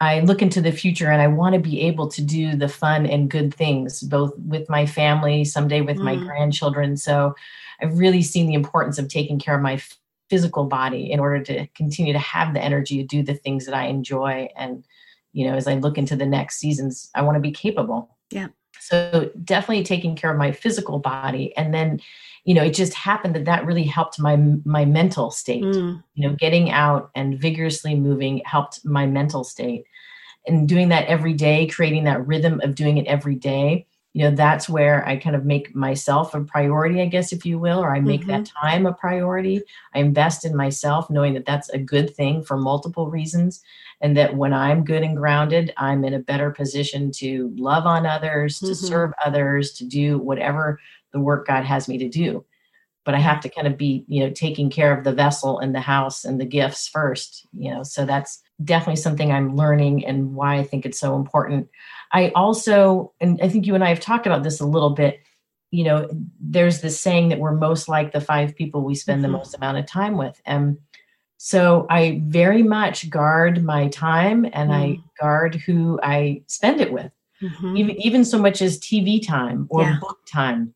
i 0.00 0.20
look 0.20 0.42
into 0.42 0.60
the 0.60 0.72
future 0.72 1.10
and 1.10 1.22
i 1.22 1.26
want 1.26 1.54
to 1.54 1.60
be 1.60 1.80
able 1.80 2.08
to 2.08 2.22
do 2.22 2.54
the 2.56 2.68
fun 2.68 3.06
and 3.06 3.30
good 3.30 3.54
things 3.54 4.00
both 4.02 4.36
with 4.38 4.68
my 4.68 4.86
family 4.86 5.44
someday 5.44 5.80
with 5.80 5.98
my 5.98 6.16
hmm. 6.16 6.24
grandchildren 6.24 6.96
so 6.96 7.34
i've 7.80 7.98
really 7.98 8.22
seen 8.22 8.46
the 8.46 8.54
importance 8.54 8.98
of 8.98 9.08
taking 9.08 9.38
care 9.38 9.56
of 9.56 9.62
my 9.62 9.80
physical 10.32 10.64
body 10.64 11.12
in 11.12 11.20
order 11.20 11.44
to 11.44 11.66
continue 11.74 12.14
to 12.14 12.18
have 12.18 12.54
the 12.54 12.60
energy 12.64 12.96
to 12.96 13.06
do 13.06 13.22
the 13.22 13.34
things 13.34 13.66
that 13.66 13.74
I 13.74 13.88
enjoy. 13.88 14.48
And, 14.56 14.82
you 15.34 15.46
know, 15.46 15.54
as 15.54 15.66
I 15.66 15.74
look 15.74 15.98
into 15.98 16.16
the 16.16 16.24
next 16.24 16.58
seasons, 16.58 17.10
I 17.14 17.20
want 17.20 17.36
to 17.36 17.40
be 17.40 17.50
capable. 17.50 18.16
Yeah. 18.30 18.48
So 18.80 19.30
definitely 19.44 19.84
taking 19.84 20.16
care 20.16 20.30
of 20.30 20.38
my 20.38 20.52
physical 20.52 20.98
body. 20.98 21.56
And 21.56 21.72
then, 21.72 22.00
you 22.44 22.54
know, 22.54 22.62
it 22.62 22.74
just 22.74 22.94
happened 22.94 23.34
that 23.36 23.44
that 23.44 23.64
really 23.64 23.84
helped 23.84 24.18
my 24.18 24.36
my 24.64 24.84
mental 24.84 25.30
state. 25.30 25.62
Mm. 25.62 26.02
You 26.14 26.28
know, 26.28 26.34
getting 26.36 26.70
out 26.70 27.10
and 27.14 27.38
vigorously 27.38 27.94
moving 27.94 28.42
helped 28.44 28.84
my 28.84 29.06
mental 29.06 29.44
state. 29.44 29.84
And 30.46 30.68
doing 30.68 30.88
that 30.88 31.06
every 31.06 31.34
day, 31.34 31.68
creating 31.68 32.04
that 32.04 32.26
rhythm 32.26 32.60
of 32.62 32.74
doing 32.74 32.98
it 32.98 33.06
every 33.06 33.36
day, 33.36 33.86
you 34.14 34.22
know, 34.22 34.36
that's 34.36 34.68
where 34.68 35.06
I 35.08 35.16
kind 35.16 35.34
of 35.34 35.46
make 35.46 35.74
myself 35.74 36.34
a 36.34 36.42
priority, 36.42 37.00
I 37.00 37.06
guess, 37.06 37.32
if 37.32 37.46
you 37.46 37.58
will, 37.58 37.78
or 37.78 37.94
I 37.94 38.00
make 38.00 38.22
mm-hmm. 38.22 38.30
that 38.30 38.46
time 38.62 38.84
a 38.84 38.92
priority. 38.92 39.62
I 39.94 40.00
invest 40.00 40.44
in 40.44 40.54
myself, 40.54 41.08
knowing 41.08 41.32
that 41.34 41.46
that's 41.46 41.70
a 41.70 41.78
good 41.78 42.14
thing 42.14 42.42
for 42.42 42.58
multiple 42.58 43.08
reasons. 43.08 43.62
And 44.02 44.16
that 44.16 44.36
when 44.36 44.52
I'm 44.52 44.84
good 44.84 45.02
and 45.02 45.16
grounded, 45.16 45.72
I'm 45.78 46.04
in 46.04 46.12
a 46.12 46.18
better 46.18 46.50
position 46.50 47.10
to 47.12 47.52
love 47.56 47.86
on 47.86 48.04
others, 48.04 48.56
mm-hmm. 48.56 48.66
to 48.66 48.74
serve 48.74 49.12
others, 49.24 49.72
to 49.74 49.84
do 49.84 50.18
whatever 50.18 50.78
the 51.12 51.20
work 51.20 51.46
God 51.46 51.64
has 51.64 51.88
me 51.88 51.96
to 51.98 52.08
do. 52.08 52.44
But 53.04 53.14
I 53.14 53.18
have 53.18 53.40
to 53.40 53.48
kind 53.48 53.66
of 53.66 53.76
be, 53.76 54.04
you 54.06 54.22
know, 54.22 54.30
taking 54.30 54.70
care 54.70 54.96
of 54.96 55.04
the 55.04 55.12
vessel 55.12 55.58
and 55.58 55.74
the 55.74 55.80
house 55.80 56.24
and 56.24 56.40
the 56.40 56.44
gifts 56.44 56.88
first, 56.88 57.46
you 57.52 57.70
know. 57.72 57.82
So 57.82 58.04
that's 58.04 58.40
definitely 58.64 58.96
something 58.96 59.32
I'm 59.32 59.56
learning 59.56 60.06
and 60.06 60.34
why 60.34 60.56
I 60.56 60.64
think 60.64 60.86
it's 60.86 61.00
so 61.00 61.16
important. 61.16 61.68
I 62.12 62.28
also, 62.34 63.12
and 63.20 63.40
I 63.42 63.48
think 63.48 63.66
you 63.66 63.74
and 63.74 63.82
I 63.82 63.88
have 63.88 64.00
talked 64.00 64.26
about 64.26 64.42
this 64.42 64.60
a 64.60 64.66
little 64.66 64.90
bit, 64.90 65.20
you 65.70 65.84
know, 65.84 66.08
there's 66.38 66.80
this 66.80 67.00
saying 67.00 67.30
that 67.30 67.38
we're 67.38 67.52
most 67.52 67.88
like 67.88 68.12
the 68.12 68.20
five 68.20 68.54
people 68.54 68.82
we 68.82 68.94
spend 68.94 69.22
mm-hmm. 69.22 69.32
the 69.32 69.38
most 69.38 69.54
amount 69.54 69.78
of 69.78 69.86
time 69.86 70.16
with. 70.16 70.40
And 70.44 70.78
so 71.38 71.86
I 71.90 72.22
very 72.26 72.62
much 72.62 73.10
guard 73.10 73.64
my 73.64 73.88
time 73.88 74.44
and 74.52 74.70
mm. 74.70 74.74
I 74.74 74.98
guard 75.20 75.56
who 75.56 75.98
I 76.00 76.42
spend 76.46 76.80
it 76.80 76.92
with. 76.92 77.10
Mm-hmm. 77.42 77.76
Even, 77.76 78.00
even 78.00 78.24
so 78.24 78.38
much 78.38 78.62
as 78.62 78.78
TV 78.78 79.26
time 79.26 79.66
or 79.68 79.82
yeah. 79.82 79.98
book 80.00 80.20
time 80.24 80.72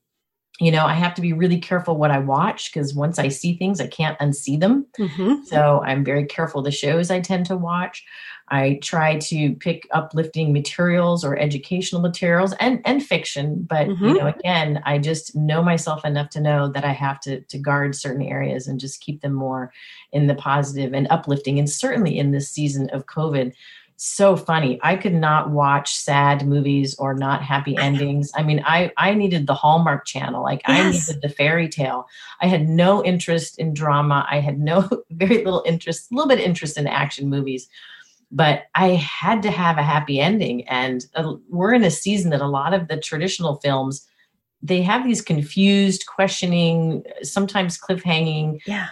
you 0.58 0.70
know, 0.70 0.86
I 0.86 0.94
have 0.94 1.14
to 1.14 1.20
be 1.20 1.32
really 1.32 1.58
careful 1.58 1.96
what 1.96 2.10
I 2.10 2.18
watch 2.18 2.72
because 2.72 2.94
once 2.94 3.18
I 3.18 3.28
see 3.28 3.56
things, 3.56 3.80
I 3.80 3.88
can't 3.88 4.18
unsee 4.18 4.58
them. 4.58 4.86
Mm-hmm. 4.98 5.44
So 5.44 5.82
I'm 5.84 6.02
very 6.02 6.24
careful 6.24 6.62
the 6.62 6.70
shows 6.70 7.10
I 7.10 7.20
tend 7.20 7.46
to 7.46 7.56
watch. 7.56 8.04
I 8.48 8.78
try 8.80 9.18
to 9.18 9.54
pick 9.56 9.88
uplifting 9.90 10.52
materials 10.52 11.24
or 11.24 11.36
educational 11.36 12.00
materials 12.00 12.54
and 12.60 12.80
and 12.84 13.04
fiction, 13.04 13.66
but 13.68 13.88
mm-hmm. 13.88 14.04
you 14.04 14.14
know, 14.14 14.28
again, 14.28 14.82
I 14.86 14.98
just 14.98 15.34
know 15.34 15.62
myself 15.62 16.04
enough 16.04 16.30
to 16.30 16.40
know 16.40 16.68
that 16.68 16.84
I 16.84 16.92
have 16.92 17.20
to 17.20 17.40
to 17.40 17.58
guard 17.58 17.94
certain 17.94 18.22
areas 18.22 18.66
and 18.66 18.80
just 18.80 19.00
keep 19.00 19.20
them 19.20 19.34
more 19.34 19.72
in 20.12 20.28
the 20.28 20.36
positive 20.36 20.94
and 20.94 21.08
uplifting. 21.10 21.58
And 21.58 21.68
certainly 21.68 22.18
in 22.18 22.30
this 22.30 22.48
season 22.48 22.88
of 22.90 23.06
COVID, 23.06 23.52
so 23.96 24.36
funny. 24.36 24.78
I 24.82 24.96
could 24.96 25.14
not 25.14 25.50
watch 25.50 25.96
sad 25.96 26.46
movies 26.46 26.94
or 26.98 27.14
not 27.14 27.42
happy 27.42 27.76
endings. 27.78 28.30
I 28.36 28.42
mean, 28.42 28.62
I 28.66 28.92
I 28.96 29.14
needed 29.14 29.46
the 29.46 29.54
Hallmark 29.54 30.04
channel. 30.04 30.42
Like 30.42 30.62
yes. 30.68 30.78
I 30.78 30.90
needed 30.90 31.22
the 31.22 31.34
fairy 31.34 31.68
tale. 31.68 32.06
I 32.40 32.46
had 32.46 32.68
no 32.68 33.02
interest 33.04 33.58
in 33.58 33.72
drama. 33.72 34.26
I 34.30 34.40
had 34.40 34.58
no 34.58 34.88
very 35.10 35.38
little 35.44 35.64
interest, 35.66 36.10
a 36.10 36.14
little 36.14 36.28
bit 36.28 36.40
interest 36.40 36.76
in 36.76 36.86
action 36.86 37.30
movies. 37.30 37.68
But 38.30 38.64
I 38.74 38.88
had 38.88 39.42
to 39.42 39.50
have 39.50 39.78
a 39.78 39.82
happy 39.82 40.20
ending 40.20 40.68
and 40.68 41.06
uh, 41.14 41.34
we're 41.48 41.72
in 41.72 41.84
a 41.84 41.90
season 41.90 42.30
that 42.30 42.40
a 42.40 42.48
lot 42.48 42.74
of 42.74 42.88
the 42.88 42.98
traditional 42.98 43.56
films 43.56 44.06
they 44.62 44.82
have 44.82 45.04
these 45.04 45.20
confused, 45.20 46.06
questioning, 46.06 47.04
sometimes 47.22 47.78
cliffhanging. 47.78 48.58
Yeah 48.66 48.88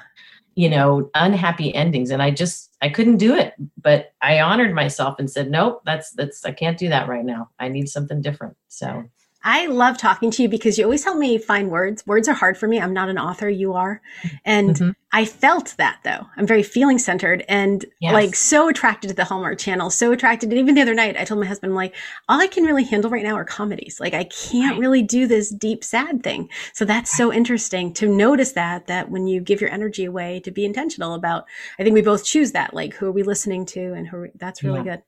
you 0.55 0.69
know 0.69 1.11
unhappy 1.15 1.75
endings 1.75 2.11
and 2.11 2.23
i 2.23 2.31
just 2.31 2.77
i 2.81 2.89
couldn't 2.89 3.17
do 3.17 3.35
it 3.35 3.55
but 3.81 4.13
i 4.23 4.41
honored 4.41 4.75
myself 4.75 5.19
and 5.19 5.31
said 5.31 5.51
nope 5.51 5.83
that's 5.85 6.13
that's 6.13 6.45
i 6.45 6.53
can't 6.53 6.79
do 6.79 6.89
that 6.89 7.09
right 7.09 7.25
now. 7.25 7.51
I 7.59 7.69
need 7.69 7.89
something 7.89 8.21
different. 8.21 8.57
So 8.69 9.05
I 9.47 9.67
love 9.67 9.99
talking 9.99 10.31
to 10.33 10.43
you 10.43 10.49
because 10.49 10.79
you 10.79 10.85
always 10.85 11.05
help 11.05 11.19
me 11.19 11.37
find 11.37 11.71
words. 11.71 12.07
Words 12.07 12.29
are 12.29 12.35
hard 12.35 12.57
for 12.57 12.67
me. 12.67 12.81
I'm 12.81 12.95
not 12.95 13.11
an 13.11 13.19
author. 13.19 13.49
You 13.51 13.75
are. 13.75 14.01
And 14.45 14.71
mm-hmm. 14.71 14.91
I 15.13 15.27
felt 15.27 15.75
that 15.77 16.01
though. 16.03 16.27
I'm 16.39 16.47
very 16.47 16.63
feeling 16.63 16.99
centered 16.99 17.45
and 17.47 17.85
yes. 18.01 18.15
like 18.15 18.35
so 18.35 18.71
attracted 18.71 19.09
to 19.09 19.15
the 19.15 19.25
Hallmark 19.25 19.59
channel, 19.59 19.91
so 19.91 20.13
attracted. 20.13 20.49
And 20.49 20.59
even 20.59 20.75
the 20.75 20.81
other 20.81 20.95
night, 20.95 21.19
I 21.19 21.25
told 21.25 21.41
my 21.41 21.47
husband, 21.47 21.73
I'm 21.73 21.77
like, 21.77 21.95
all 22.27 22.41
I 22.41 22.47
can 22.47 22.65
really 22.65 22.85
handle 22.85 23.11
right 23.11 23.23
now 23.23 23.35
are 23.35 23.45
comedies. 23.45 24.01
Like 24.01 24.15
I 24.15 24.25
can't 24.25 24.73
right. 24.73 24.81
really 24.81 25.03
do 25.03 25.27
this 25.27 25.51
deep, 25.51 25.85
sad 25.85 26.23
thing. 26.23 26.49
So 26.73 26.87
that's 26.87 27.13
right. 27.13 27.19
so 27.19 27.33
interesting 27.33 27.93
to 27.95 28.09
notice 28.09 28.53
that, 28.53 28.87
that 28.87 29.11
when 29.11 29.27
you 29.27 29.43
give 29.43 29.61
your 29.61 29.71
energy 29.71 30.07
away 30.07 30.41
to 30.41 30.51
be 30.51 30.65
intentional 30.65 31.13
about, 31.13 31.45
I 31.79 31.85
think 31.85 31.93
we 31.93 32.03
both 32.03 32.25
choose 32.25 32.53
that, 32.53 32.73
like 32.73 32.95
who 32.95 33.07
are 33.07 33.13
we 33.13 33.23
listening 33.23 33.67
to 33.67 33.93
and 33.93 34.09
who, 34.09 34.29
that's 34.37 34.65
really 34.65 34.79
yeah. 34.87 34.97
good. 34.97 35.03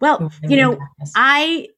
Well, 0.00 0.32
you 0.42 0.56
know, 0.56 0.78
I 1.16 1.68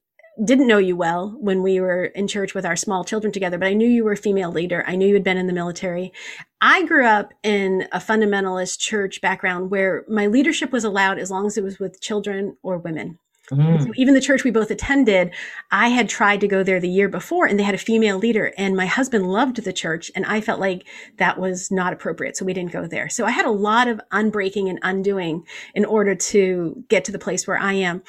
didn't 0.45 0.67
know 0.67 0.79
you 0.79 0.97
well 0.97 1.37
when 1.41 1.63
we 1.63 1.81
were 1.81 2.07
in 2.07 2.27
church 2.27 2.55
with 2.55 2.65
our 2.65 2.77
small 2.77 3.05
children 3.05 3.33
together, 3.33 3.59
but 3.59 3.69
I 3.69 3.75
knew 3.75 3.89
you 3.89 4.05
were 4.05 4.13
a 4.13 4.17
female 4.17 4.51
leader. 4.51 4.85
I 4.87 4.97
knew 4.97 5.09
you 5.09 5.15
had 5.15 5.25
been 5.25 5.37
in 5.37 5.47
the 5.47 5.53
military. 5.53 6.13
I 6.61 6.85
grew 6.87 7.07
up 7.07 7.33
in 7.43 7.89
a 7.93 7.99
fundamentalist 7.99 8.79
church 8.79 9.21
background 9.21 9.71
where 9.71 10.05
my 10.09 10.27
leadership 10.27 10.73
was 10.73 10.85
allowed 10.85 11.19
as 11.19 11.31
long 11.31 11.47
as 11.47 11.59
it 11.59 11.65
was 11.65 11.79
with 11.79 12.01
children 12.01 12.57
or 12.63 12.79
women. 12.79 13.19
Mm. 13.51 13.83
So 13.83 13.93
even 13.97 14.15
the 14.15 14.21
church 14.21 14.45
we 14.45 14.51
both 14.51 14.71
attended, 14.71 15.35
I 15.71 15.89
had 15.89 16.09
tried 16.09 16.41
to 16.41 16.49
go 16.49 16.63
there 16.63 16.81
the 16.81 16.89
year 16.89 17.09
before 17.09 17.47
and 17.47 17.59
they 17.59 17.65
had 17.65 17.75
a 17.75 17.79
female 17.79 18.19
leader 18.19 18.53
and 18.57 18.77
my 18.77 18.87
husband 18.87 19.27
loved 19.27 19.65
the 19.65 19.73
church 19.73 20.11
and 20.15 20.25
I 20.27 20.41
felt 20.41 20.61
like 20.61 20.87
that 21.19 21.39
was 21.39 21.71
not 21.71 21.93
appropriate. 21.93 22.37
So 22.37 22.45
we 22.45 22.55
didn't 22.55 22.73
go 22.73 22.87
there. 22.87 23.09
So 23.09 23.25
I 23.25 23.31
had 23.31 23.47
a 23.47 23.51
lot 23.51 23.89
of 23.89 24.01
unbreaking 24.13 24.69
and 24.69 24.79
undoing 24.83 25.45
in 25.75 25.85
order 25.85 26.15
to 26.15 26.85
get 26.89 27.05
to 27.07 27.13
the 27.13 27.19
place 27.19 27.47
where 27.47 27.59
I 27.59 27.73
am 27.73 28.03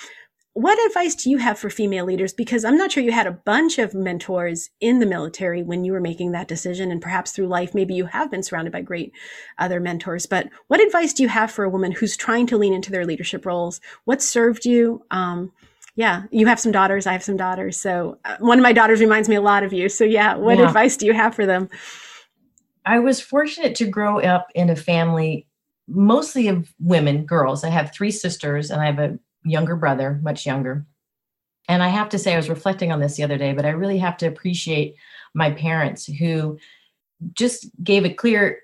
what 0.54 0.78
advice 0.88 1.16
do 1.16 1.30
you 1.30 1.38
have 1.38 1.58
for 1.58 1.70
female 1.70 2.06
leaders? 2.06 2.34
Because 2.34 2.66
I'm 2.66 2.78
not 2.78 2.92
sure 2.92 3.02
you 3.02 3.14
had 3.14 3.28
a 3.28 3.32
bunch 3.32 3.80
of 3.80 3.94
mentors 3.94 4.70
in 4.82 5.00
the 5.00 5.06
military 5.06 5.64
when 5.64 5.86
you 5.86 5.94
were 5.94 6.02
making 6.02 6.34
that 6.34 6.50
decision, 6.50 6.92
and 6.92 7.02
perhaps 7.02 7.32
through 7.32 7.48
life, 7.48 7.74
maybe 7.74 7.94
you 7.94 8.06
have 8.06 8.30
been 8.30 8.44
surrounded 8.44 8.74
by 8.74 8.82
great 8.82 9.14
other 9.60 9.80
mentors. 9.80 10.26
But 10.26 10.50
what 10.68 10.82
advice 10.82 11.14
do 11.14 11.24
you 11.24 11.30
have 11.30 11.52
for 11.52 11.64
a 11.64 11.70
woman 11.70 11.94
who's 11.94 12.18
trying 12.18 12.48
to 12.48 12.58
lean 12.58 12.74
into 12.74 12.92
their 12.92 13.06
leadership 13.06 13.46
roles? 13.46 13.80
What 14.04 14.22
served 14.22 14.66
you? 14.66 15.06
Um, 15.10 15.54
yeah, 15.96 16.24
you 16.32 16.48
have 16.48 16.60
some 16.60 16.72
daughters. 16.72 17.08
I 17.08 17.14
have 17.14 17.24
some 17.24 17.38
daughters. 17.38 17.80
So 17.80 18.18
uh, 18.26 18.38
one 18.40 18.60
of 18.60 18.64
my 18.64 18.74
daughters 18.74 19.00
reminds 19.00 19.30
me 19.30 19.36
a 19.36 19.42
lot 19.42 19.64
of 19.64 19.72
you. 19.72 19.88
So 19.88 20.04
yeah, 20.04 20.36
what 20.36 20.58
yeah. 20.58 20.68
advice 20.68 20.98
do 20.98 21.06
you 21.06 21.14
have 21.14 21.34
for 21.34 21.46
them? 21.46 21.70
I 22.86 23.00
was 23.00 23.22
fortunate 23.22 23.76
to 23.76 23.88
grow 23.88 24.20
up 24.20 24.48
in 24.56 24.70
a 24.70 24.76
family 24.76 25.48
mostly 25.88 26.48
of 26.48 26.74
women, 26.80 27.26
girls. 27.26 27.64
I 27.64 27.70
have 27.70 27.94
three 27.94 28.12
sisters, 28.12 28.70
and 28.70 28.82
I 28.82 28.86
have 28.86 29.00
a 29.00 29.20
younger 29.44 29.76
brother, 29.76 30.20
much 30.22 30.46
younger. 30.46 30.86
And 31.68 31.82
I 31.84 31.90
have 31.90 32.10
to 32.10 32.20
say, 32.20 32.34
I 32.34 32.38
was 32.38 32.50
reflecting 32.50 32.92
on 32.92 33.00
this 33.00 33.16
the 33.16 33.24
other 33.24 33.38
day, 33.38 33.54
but 33.54 33.66
I 33.66 33.70
really 33.70 34.00
have 34.00 34.18
to 34.18 34.28
appreciate 34.28 34.96
my 35.34 35.52
parents 35.52 36.06
who 36.06 36.58
just 37.34 37.70
gave 37.84 38.04
a 38.04 38.14
clear 38.14 38.62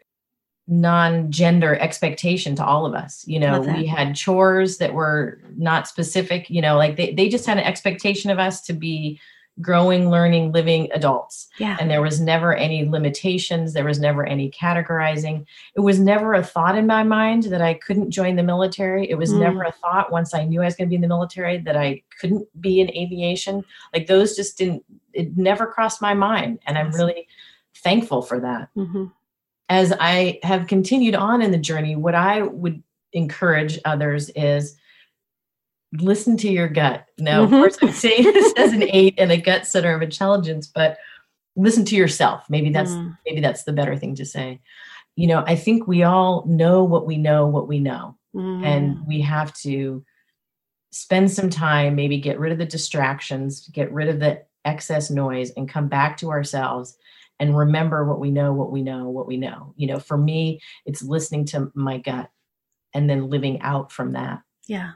non-gender 0.68 1.76
expectation 1.78 2.54
to 2.54 2.66
all 2.66 2.86
of 2.86 2.94
us 2.94 3.26
you 3.26 3.40
know 3.40 3.62
we 3.62 3.86
had 3.86 4.14
chores 4.14 4.80
that 4.80 4.94
were 4.94 5.40
not 5.56 5.88
specific 5.88 6.50
you 6.50 6.62
know 6.62 6.76
like 6.76 6.98
they, 6.98 7.14
they 7.14 7.30
just 7.30 7.46
had 7.46 7.58
an 7.58 7.64
expectation 7.64 8.30
of 8.30 8.38
us 8.38 8.60
to 8.60 8.74
be 8.74 9.18
growing, 9.60 10.10
learning, 10.10 10.52
living 10.52 10.90
adults. 10.94 11.48
Yeah. 11.58 11.78
And 11.80 11.90
there 11.90 12.02
was 12.02 12.22
never 12.22 12.54
any 12.54 12.88
limitations. 12.88 13.74
There 13.74 13.86
was 13.86 14.00
never 14.00 14.26
any 14.26 14.52
categorizing. 14.52 15.46
It 15.76 15.80
was 15.80 16.00
never 16.00 16.34
a 16.34 16.44
thought 16.44 16.78
in 16.78 16.86
my 16.86 17.04
mind 17.04 17.44
that 17.44 17.62
I 17.62 17.74
couldn't 17.74 18.12
join 18.12 18.36
the 18.36 18.44
military. 18.44 19.10
It 19.10 19.18
was 19.18 19.32
mm. 19.32 19.40
never 19.40 19.64
a 19.64 19.72
thought 19.72 20.12
once 20.12 20.34
I 20.34 20.44
knew 20.44 20.62
I 20.62 20.66
was 20.66 20.76
going 20.76 20.88
to 20.88 20.90
be 20.90 20.96
in 20.96 21.02
the 21.02 21.08
military 21.08 21.58
that 21.60 21.76
I 21.76 22.04
couldn't 22.20 22.48
be 22.62 22.80
in 22.80 22.92
aviation. 22.92 23.64
Like 23.94 24.08
those 24.08 24.36
just 24.36 24.58
didn't, 24.58 24.84
it 25.14 25.36
never 25.38 25.66
crossed 25.66 26.02
my 26.02 26.14
mind. 26.14 26.60
And 26.68 26.78
I'm 26.78 26.92
really 26.92 27.28
thankful 27.76 28.22
for 28.22 28.40
that. 28.40 28.70
Mm-hmm. 28.76 29.06
As 29.70 29.94
I 30.00 30.40
have 30.44 30.68
continued 30.68 31.16
on 31.16 31.42
in 31.42 31.52
the 31.52 31.58
journey, 31.58 31.96
what 31.96 32.16
I 32.16 32.44
would 32.44 32.82
encourage 33.14 33.80
others 33.86 34.30
is 34.36 34.78
listen 35.94 36.38
to 36.38 36.50
your 36.50 36.68
gut. 36.68 37.06
Now, 37.18 37.46
mm-hmm. 37.46 37.54
of 37.54 37.60
course, 37.60 37.78
I'm 37.82 37.92
saying 37.92 38.24
this 38.24 38.54
as 38.58 38.74
an 38.74 38.84
eight 38.84 39.16
and 39.18 39.32
a 39.32 39.38
gut 39.38 39.66
center 39.66 39.96
of 39.96 40.02
intelligence, 40.02 40.68
but 40.68 40.98
listen 41.56 41.86
to 41.86 41.96
yourself. 41.96 42.46
Maybe 42.50 42.70
that's 42.70 42.92
mm. 42.92 43.18
maybe 43.26 43.42
that's 43.42 43.64
the 43.64 43.74
better 43.74 43.98
thing 43.98 44.16
to 44.16 44.26
say. 44.26 44.62
You 45.16 45.28
know, 45.28 45.44
I 45.48 45.56
think 45.56 45.88
we 45.88 46.04
all 46.04 46.46
know 46.46 46.84
what 46.84 47.08
we 47.08 47.18
know, 47.18 47.48
what 47.48 47.68
we 47.68 47.80
know, 47.80 48.18
mm. 48.36 48.64
and 48.66 49.06
we 49.08 49.22
have 49.22 49.54
to 49.56 50.04
spend 50.92 51.32
some 51.32 51.50
time, 51.50 51.96
maybe 51.96 52.18
get 52.18 52.40
rid 52.40 52.52
of 52.52 52.58
the 52.58 52.66
distractions, 52.66 53.68
get 53.70 53.92
rid 53.92 54.10
of 54.10 54.20
the 54.20 54.44
excess 54.66 55.10
noise, 55.10 55.52
and 55.52 55.70
come 55.70 55.88
back 55.88 56.18
to 56.18 56.30
ourselves 56.30 56.98
and 57.40 57.58
remember 57.58 58.06
what 58.06 58.20
we 58.20 58.32
know, 58.32 58.54
what 58.54 58.72
we 58.72 58.82
know, 58.82 59.10
what 59.10 59.28
we 59.28 59.38
know. 59.38 59.74
You 59.76 59.88
know, 59.88 60.00
for 60.00 60.18
me, 60.18 60.60
it's 60.86 61.04
listening 61.04 61.46
to 61.46 61.72
my 61.76 61.98
gut 62.00 62.30
and 62.94 63.10
then 63.10 63.30
living 63.30 63.62
out 63.62 63.92
from 63.92 64.14
that. 64.14 64.42
Yeah. 64.68 64.94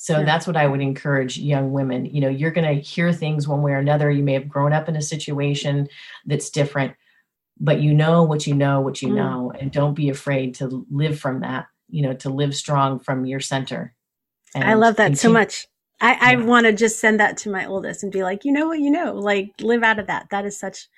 So 0.00 0.20
yeah. 0.20 0.24
that's 0.24 0.46
what 0.46 0.56
I 0.56 0.68
would 0.68 0.80
encourage 0.80 1.38
young 1.38 1.72
women. 1.72 2.06
You 2.06 2.20
know, 2.20 2.28
you're 2.28 2.52
going 2.52 2.76
to 2.76 2.80
hear 2.80 3.12
things 3.12 3.48
one 3.48 3.62
way 3.62 3.72
or 3.72 3.78
another. 3.78 4.12
You 4.12 4.22
may 4.22 4.34
have 4.34 4.48
grown 4.48 4.72
up 4.72 4.88
in 4.88 4.94
a 4.94 5.02
situation 5.02 5.88
that's 6.24 6.50
different. 6.50 6.94
but 7.60 7.80
you 7.80 7.92
know 7.92 8.22
what 8.22 8.46
you 8.46 8.54
know 8.54 8.80
what 8.80 9.02
you 9.02 9.08
mm. 9.08 9.16
know 9.16 9.52
and 9.58 9.72
don't 9.72 9.94
be 9.94 10.08
afraid 10.10 10.54
to 10.54 10.86
live 10.90 11.18
from 11.18 11.40
that 11.40 11.66
you 11.88 12.02
know 12.02 12.14
to 12.14 12.30
live 12.30 12.54
strong 12.54 13.00
from 13.00 13.26
your 13.26 13.40
center 13.40 13.92
i 14.54 14.74
love 14.74 14.94
that 14.94 15.06
continue. 15.06 15.18
so 15.18 15.32
much 15.32 15.66
i, 16.00 16.32
I 16.32 16.36
want 16.36 16.66
to 16.66 16.72
just 16.72 17.00
send 17.00 17.18
that 17.18 17.36
to 17.38 17.50
my 17.50 17.66
oldest 17.66 18.04
and 18.04 18.12
be 18.12 18.22
like 18.22 18.44
you 18.44 18.52
know 18.52 18.68
what 18.68 18.78
you 18.78 18.90
know 18.90 19.12
like 19.12 19.50
live 19.60 19.82
out 19.82 19.98
of 19.98 20.06
that 20.06 20.28
that 20.30 20.44
is 20.44 20.56
such 20.56 20.88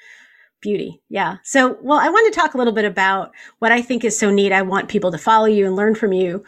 beauty 0.61 1.01
yeah 1.09 1.37
so 1.43 1.79
well 1.83 1.99
i 1.99 2.09
want 2.09 2.33
to 2.33 2.39
talk 2.39 2.55
a 2.55 2.59
little 2.59 2.73
bit 2.73 2.85
about 2.85 3.33
what 3.59 3.73
i 3.73 3.81
think 3.81 4.05
is 4.05 4.19
so 4.19 4.31
neat 4.31 4.53
i 4.53 4.63
want 4.63 4.89
people 4.89 5.11
to 5.11 5.19
follow 5.19 5.47
you 5.47 5.67
and 5.67 5.77
learn 5.77 5.95
from 5.95 6.13
you 6.13 6.45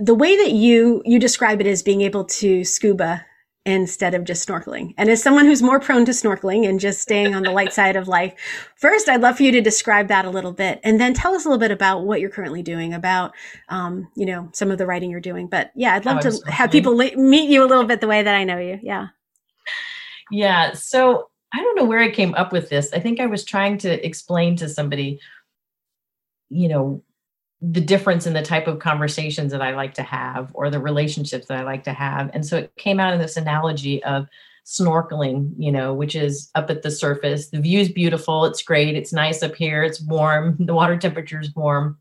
the 0.00 0.14
way 0.14 0.36
that 0.36 0.52
you 0.52 1.02
you 1.04 1.18
describe 1.18 1.60
it 1.60 1.66
as 1.66 1.82
being 1.82 2.00
able 2.00 2.24
to 2.24 2.64
scuba 2.64 3.24
instead 3.66 4.14
of 4.14 4.22
just 4.22 4.48
snorkeling. 4.48 4.94
And 4.96 5.10
as 5.10 5.20
someone 5.20 5.44
who's 5.44 5.60
more 5.60 5.80
prone 5.80 6.04
to 6.04 6.12
snorkeling 6.12 6.66
and 6.68 6.78
just 6.78 7.00
staying 7.00 7.34
on 7.34 7.42
the 7.42 7.50
light 7.50 7.72
side 7.72 7.96
of 7.96 8.06
life, 8.06 8.32
first, 8.76 9.08
I'd 9.08 9.20
love 9.20 9.36
for 9.36 9.42
you 9.42 9.50
to 9.52 9.60
describe 9.60 10.06
that 10.08 10.24
a 10.24 10.30
little 10.30 10.52
bit 10.52 10.80
and 10.84 11.00
then 11.00 11.12
tell 11.12 11.34
us 11.34 11.44
a 11.44 11.48
little 11.48 11.58
bit 11.58 11.72
about 11.72 12.04
what 12.04 12.20
you're 12.20 12.30
currently 12.30 12.62
doing 12.62 12.94
about, 12.94 13.32
um, 13.68 14.08
you 14.14 14.24
know, 14.24 14.48
some 14.52 14.70
of 14.70 14.78
the 14.78 14.86
writing 14.86 15.10
you're 15.10 15.20
doing. 15.20 15.48
But 15.48 15.72
yeah, 15.74 15.94
I'd 15.94 16.06
love 16.06 16.18
oh, 16.24 16.30
to 16.30 16.50
have 16.50 16.70
people 16.70 16.94
meet 16.94 17.50
you 17.50 17.64
a 17.64 17.66
little 17.66 17.84
bit 17.84 18.00
the 18.00 18.06
way 18.06 18.22
that 18.22 18.34
I 18.34 18.44
know 18.44 18.58
you. 18.58 18.78
Yeah. 18.82 19.08
Yeah. 20.30 20.72
So 20.74 21.28
I 21.52 21.62
don't 21.62 21.76
know 21.76 21.84
where 21.84 22.00
I 22.00 22.10
came 22.10 22.34
up 22.34 22.52
with 22.52 22.68
this. 22.68 22.92
I 22.92 23.00
think 23.00 23.20
I 23.20 23.26
was 23.26 23.44
trying 23.44 23.78
to 23.78 24.06
explain 24.06 24.56
to 24.56 24.68
somebody, 24.68 25.20
you 26.50 26.68
know, 26.68 27.02
the 27.62 27.80
difference 27.80 28.26
in 28.26 28.34
the 28.34 28.42
type 28.42 28.66
of 28.66 28.78
conversations 28.78 29.52
that 29.52 29.62
I 29.62 29.74
like 29.74 29.94
to 29.94 30.02
have 30.02 30.50
or 30.54 30.68
the 30.68 30.80
relationships 30.80 31.46
that 31.46 31.58
I 31.58 31.62
like 31.62 31.84
to 31.84 31.92
have. 31.92 32.30
And 32.34 32.44
so 32.44 32.58
it 32.58 32.72
came 32.76 33.00
out 33.00 33.14
in 33.14 33.18
this 33.18 33.36
analogy 33.36 34.02
of 34.04 34.26
snorkeling, 34.66 35.54
you 35.56 35.72
know, 35.72 35.94
which 35.94 36.14
is 36.14 36.50
up 36.54 36.70
at 36.70 36.82
the 36.82 36.90
surface. 36.90 37.48
The 37.48 37.60
view 37.60 37.80
is 37.80 37.88
beautiful. 37.88 38.44
It's 38.44 38.62
great. 38.62 38.96
It's 38.96 39.12
nice 39.12 39.42
up 39.42 39.54
here. 39.54 39.82
It's 39.82 40.02
warm. 40.02 40.56
The 40.66 40.74
water 40.74 40.98
temperature 40.98 41.40
is 41.40 41.54
warm, 41.54 41.98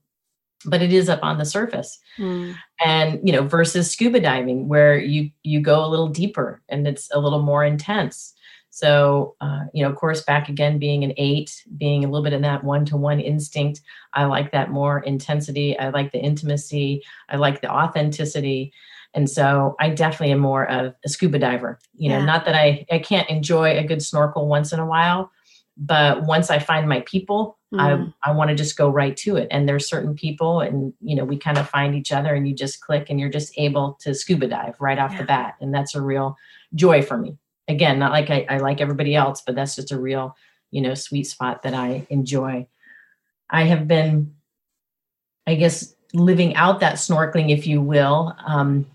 but 0.66 0.82
it 0.82 0.92
is 0.92 1.08
up 1.08 1.20
on 1.24 1.38
the 1.38 1.46
surface. 1.46 2.00
Mm. 2.18 2.56
And, 2.84 3.20
you 3.24 3.32
know, 3.32 3.44
versus 3.44 3.92
scuba 3.92 4.20
diving 4.20 4.68
where 4.68 4.98
you 4.98 5.30
you 5.44 5.62
go 5.62 5.86
a 5.86 5.88
little 5.88 6.10
deeper 6.10 6.62
and 6.68 6.88
it's 6.88 7.10
a 7.14 7.20
little 7.20 7.42
more 7.42 7.64
intense. 7.64 8.35
So, 8.76 9.38
uh, 9.40 9.62
you 9.74 9.84
know, 9.84 9.90
of 9.90 9.96
course, 9.96 10.22
back 10.24 10.50
again, 10.50 10.80
being 10.80 11.06
an 11.06 11.14
eight, 11.16 11.64
being 11.78 12.04
a 12.04 12.10
little 12.10 12.26
bit 12.26 12.34
in 12.34 12.42
that 12.42 12.66
one 12.66 12.84
to 12.88 12.98
one 12.98 13.22
instinct, 13.22 13.80
I 14.14 14.26
like 14.26 14.52
that 14.52 14.70
more 14.70 15.00
intensity. 15.00 15.80
I 15.80 15.92
like 15.92 16.12
the 16.12 16.20
intimacy. 16.20 17.02
I 17.30 17.38
like 17.38 17.62
the 17.62 17.72
authenticity. 17.72 18.74
And 19.14 19.30
so 19.30 19.78
I 19.80 19.92
definitely 19.92 20.34
am 20.34 20.40
more 20.40 20.70
of 20.70 20.94
a 21.06 21.08
scuba 21.08 21.40
diver. 21.40 21.80
You 21.96 22.10
know, 22.10 22.18
yeah. 22.18 22.26
not 22.26 22.44
that 22.44 22.56
I, 22.56 22.86
I 22.92 23.00
can't 23.00 23.30
enjoy 23.30 23.78
a 23.78 23.84
good 23.86 24.04
snorkel 24.04 24.50
once 24.50 24.74
in 24.74 24.80
a 24.82 24.86
while, 24.86 25.32
but 25.78 26.24
once 26.24 26.50
I 26.50 26.60
find 26.60 26.90
my 26.90 27.00
people, 27.06 27.58
mm. 27.74 27.80
I, 27.80 28.30
I 28.30 28.34
want 28.34 28.50
to 28.50 28.56
just 28.56 28.76
go 28.76 28.90
right 28.90 29.16
to 29.16 29.38
it. 29.38 29.48
And 29.52 29.70
there's 29.70 29.88
certain 29.88 30.16
people 30.16 30.60
and, 30.60 30.92
you 31.00 31.16
know, 31.16 31.24
we 31.24 31.38
kind 31.38 31.58
of 31.58 31.70
find 31.70 31.96
each 31.96 32.12
other 32.12 32.36
and 32.36 32.46
you 32.46 32.54
just 32.54 32.82
click 32.82 33.10
and 33.10 33.22
you're 33.22 33.30
just 33.30 33.54
able 33.58 33.98
to 34.02 34.14
scuba 34.14 34.48
dive 34.48 34.76
right 34.82 35.00
off 35.00 35.14
yeah. 35.14 35.20
the 35.20 35.24
bat. 35.24 35.56
And 35.62 35.74
that's 35.74 35.96
a 35.96 36.02
real 36.02 36.36
joy 36.74 37.02
for 37.02 37.18
me 37.18 37.38
again, 37.68 38.00
not 38.00 38.12
like 38.12 38.30
I, 38.30 38.46
I 38.50 38.58
like 38.58 38.82
everybody 38.82 39.16
else, 39.16 39.42
but 39.46 39.56
that's 39.56 39.76
just 39.76 39.92
a 39.92 40.00
real, 40.00 40.36
you 40.72 40.82
know, 40.82 40.94
sweet 40.94 41.26
spot 41.26 41.64
that 41.64 41.74
I 41.74 42.06
enjoy. 42.10 42.68
I 43.50 43.64
have 43.64 43.88
been, 43.88 44.36
I 45.48 45.56
guess, 45.56 45.96
living 46.14 46.56
out 46.56 46.80
that 46.80 46.96
snorkeling, 46.96 47.52
if 47.52 47.68
you 47.68 47.82
will. 47.82 48.36
Um, 48.46 48.86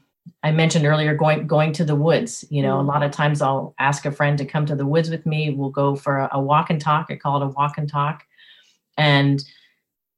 I 0.42 0.52
mentioned 0.52 0.86
earlier 0.86 1.14
going 1.14 1.46
going 1.46 1.72
to 1.72 1.84
the 1.84 1.94
woods. 1.94 2.44
You 2.50 2.62
know, 2.62 2.76
mm. 2.76 2.80
a 2.80 2.86
lot 2.86 3.02
of 3.02 3.10
times 3.10 3.42
I'll 3.42 3.74
ask 3.78 4.06
a 4.06 4.12
friend 4.12 4.38
to 4.38 4.44
come 4.44 4.66
to 4.66 4.76
the 4.76 4.86
woods 4.86 5.10
with 5.10 5.26
me. 5.26 5.50
We'll 5.50 5.70
go 5.70 5.96
for 5.96 6.18
a, 6.18 6.28
a 6.32 6.40
walk 6.40 6.70
and 6.70 6.80
talk. 6.80 7.06
I 7.10 7.16
call 7.16 7.40
it 7.40 7.46
a 7.46 7.48
walk 7.48 7.78
and 7.78 7.88
talk, 7.88 8.24
and 8.96 9.42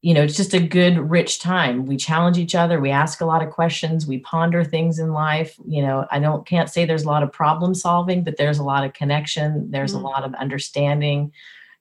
you 0.02 0.14
know, 0.14 0.22
it's 0.22 0.36
just 0.36 0.52
a 0.52 0.60
good, 0.60 0.98
rich 0.98 1.38
time. 1.38 1.86
We 1.86 1.96
challenge 1.96 2.36
each 2.36 2.56
other. 2.56 2.80
We 2.80 2.90
ask 2.90 3.20
a 3.20 3.24
lot 3.24 3.40
of 3.40 3.52
questions. 3.52 4.04
We 4.04 4.18
ponder 4.18 4.64
things 4.64 4.98
in 4.98 5.12
life. 5.12 5.56
You 5.64 5.82
know, 5.82 6.06
I 6.10 6.18
don't 6.18 6.44
can't 6.44 6.68
say 6.68 6.84
there's 6.84 7.04
a 7.04 7.08
lot 7.08 7.22
of 7.22 7.32
problem 7.32 7.72
solving, 7.72 8.24
but 8.24 8.36
there's 8.36 8.58
a 8.58 8.64
lot 8.64 8.84
of 8.84 8.94
connection. 8.94 9.70
There's 9.70 9.94
mm. 9.94 10.00
a 10.00 10.02
lot 10.02 10.24
of 10.24 10.34
understanding, 10.34 11.32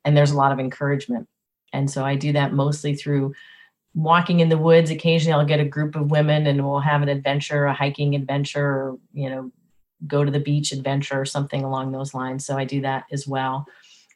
and 0.06 0.16
there's 0.16 0.30
a 0.30 0.38
lot 0.38 0.52
of 0.52 0.60
encouragement. 0.60 1.28
And 1.74 1.90
so 1.90 2.06
I 2.06 2.16
do 2.16 2.32
that 2.34 2.54
mostly 2.54 2.96
through 2.96 3.34
walking 3.96 4.40
in 4.40 4.50
the 4.50 4.58
woods. 4.58 4.92
Occasionally, 4.92 5.34
I'll 5.34 5.46
get 5.46 5.60
a 5.60 5.66
group 5.66 5.96
of 5.96 6.12
women, 6.12 6.46
and 6.46 6.64
we'll 6.64 6.80
have 6.80 7.02
an 7.02 7.10
adventure, 7.10 7.66
a 7.66 7.74
hiking 7.74 8.14
adventure, 8.14 8.64
or 8.64 9.00
you 9.16 9.32
know, 9.32 9.52
go 10.06 10.24
to 10.24 10.30
the 10.30 10.40
beach 10.40 10.72
adventure 10.72 11.20
or 11.20 11.26
something 11.26 11.64
along 11.64 11.92
those 11.92 12.14
lines. 12.14 12.46
So 12.46 12.56
I 12.56 12.66
do 12.66 12.82
that 12.82 13.06
as 13.12 13.28
well 13.28 13.66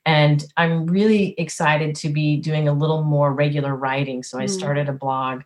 and 0.05 0.45
i'm 0.57 0.85
really 0.85 1.33
excited 1.39 1.95
to 1.95 2.09
be 2.09 2.37
doing 2.37 2.67
a 2.67 2.73
little 2.73 3.03
more 3.03 3.33
regular 3.33 3.75
writing. 3.75 4.23
So 4.23 4.39
i 4.39 4.45
mm. 4.45 4.49
started 4.49 4.89
a 4.89 4.93
blog 4.93 5.43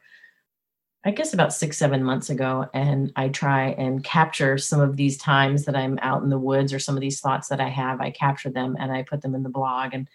i 1.05 1.11
guess 1.11 1.33
about 1.33 1.53
six 1.53 1.77
seven 1.77 2.03
months 2.03 2.29
ago 2.29 2.67
and 2.73 3.11
i 3.15 3.29
try 3.29 3.69
and 3.69 4.03
capture 4.03 4.57
some 4.57 4.81
of 4.81 4.97
these 4.97 5.17
times 5.17 5.65
that 5.65 5.75
i'm 5.75 5.97
out 6.01 6.23
in 6.23 6.29
the 6.29 6.37
woods 6.37 6.73
or 6.73 6.79
some 6.79 6.95
of 6.95 7.01
these 7.01 7.21
thoughts 7.21 7.47
that 7.47 7.61
i 7.61 7.69
have. 7.69 8.01
I 8.01 8.11
capture 8.11 8.49
them 8.49 8.75
and 8.79 8.91
i 8.91 9.03
put 9.03 9.21
them 9.21 9.35
in 9.35 9.43
the 9.43 9.49
blog. 9.49 9.93
And 9.93 10.07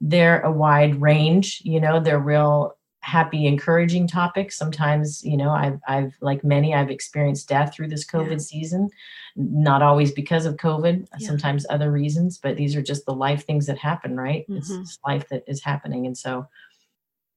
they're 0.00 0.40
a 0.42 0.52
wide 0.52 1.00
range 1.02 1.60
you 1.64 1.80
know 1.80 1.98
they're 1.98 2.20
real 2.20 2.77
happy 3.08 3.46
encouraging 3.46 4.06
topics 4.06 4.58
sometimes 4.58 5.24
you 5.24 5.36
know 5.36 5.50
i've 5.50 5.80
i've 5.88 6.12
like 6.20 6.44
many 6.44 6.74
i've 6.74 6.90
experienced 6.90 7.48
death 7.48 7.74
through 7.74 7.88
this 7.88 8.06
covid 8.06 8.32
yeah. 8.32 8.38
season 8.38 8.90
not 9.36 9.82
always 9.82 10.12
because 10.12 10.44
of 10.44 10.56
covid 10.56 11.06
yeah. 11.18 11.26
sometimes 11.26 11.64
other 11.70 11.90
reasons 11.90 12.36
but 12.36 12.56
these 12.56 12.76
are 12.76 12.82
just 12.82 13.06
the 13.06 13.14
life 13.14 13.46
things 13.46 13.66
that 13.66 13.78
happen 13.78 14.18
right? 14.18 14.42
Mm-hmm. 14.42 14.56
it's, 14.56 14.70
it's, 14.70 14.98
life 15.06 15.28
that 15.28 15.44
is 15.46 15.62
happening. 15.62 16.06
And 16.06 16.16
so 16.16 16.46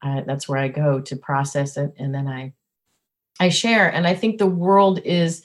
uh, 0.01 0.21
that's 0.25 0.49
where 0.49 0.57
i 0.57 0.67
go 0.67 0.99
to 0.99 1.15
process 1.15 1.77
it 1.77 1.93
and 1.97 2.13
then 2.13 2.27
i 2.27 2.53
i 3.39 3.49
share. 3.49 3.89
And 3.89 4.07
i 4.07 4.15
think 4.15 4.37
the 4.37 4.47
world 4.47 4.99
is 5.05 5.43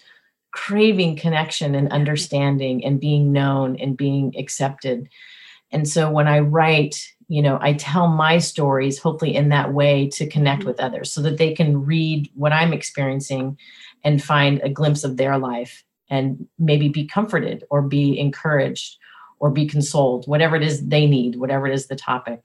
craving 0.52 1.16
connection 1.16 1.74
and 1.74 1.92
understanding 1.92 2.84
and 2.84 2.98
being 2.98 3.32
known 3.32 3.76
and 3.76 3.96
being 3.96 4.34
accepted. 4.38 5.08
And 5.70 5.88
so 5.88 6.10
when 6.10 6.28
i 6.28 6.40
write 6.40 6.96
you 7.28 7.42
know 7.42 7.58
i 7.60 7.72
tell 7.72 8.08
my 8.08 8.38
stories 8.38 8.98
hopefully 8.98 9.34
in 9.34 9.48
that 9.48 9.72
way 9.72 10.08
to 10.08 10.28
connect 10.28 10.60
mm-hmm. 10.60 10.68
with 10.68 10.80
others 10.80 11.12
so 11.12 11.20
that 11.20 11.38
they 11.38 11.52
can 11.52 11.84
read 11.84 12.30
what 12.34 12.52
i'm 12.52 12.72
experiencing 12.72 13.56
and 14.04 14.22
find 14.22 14.60
a 14.62 14.68
glimpse 14.68 15.04
of 15.04 15.16
their 15.16 15.38
life 15.38 15.84
and 16.08 16.46
maybe 16.58 16.88
be 16.88 17.06
comforted 17.06 17.64
or 17.70 17.82
be 17.82 18.18
encouraged 18.18 18.96
or 19.38 19.50
be 19.50 19.66
consoled 19.66 20.26
whatever 20.26 20.56
it 20.56 20.62
is 20.62 20.86
they 20.86 21.06
need 21.06 21.36
whatever 21.36 21.66
it 21.66 21.74
is 21.74 21.86
the 21.86 21.96
topic. 21.96 22.44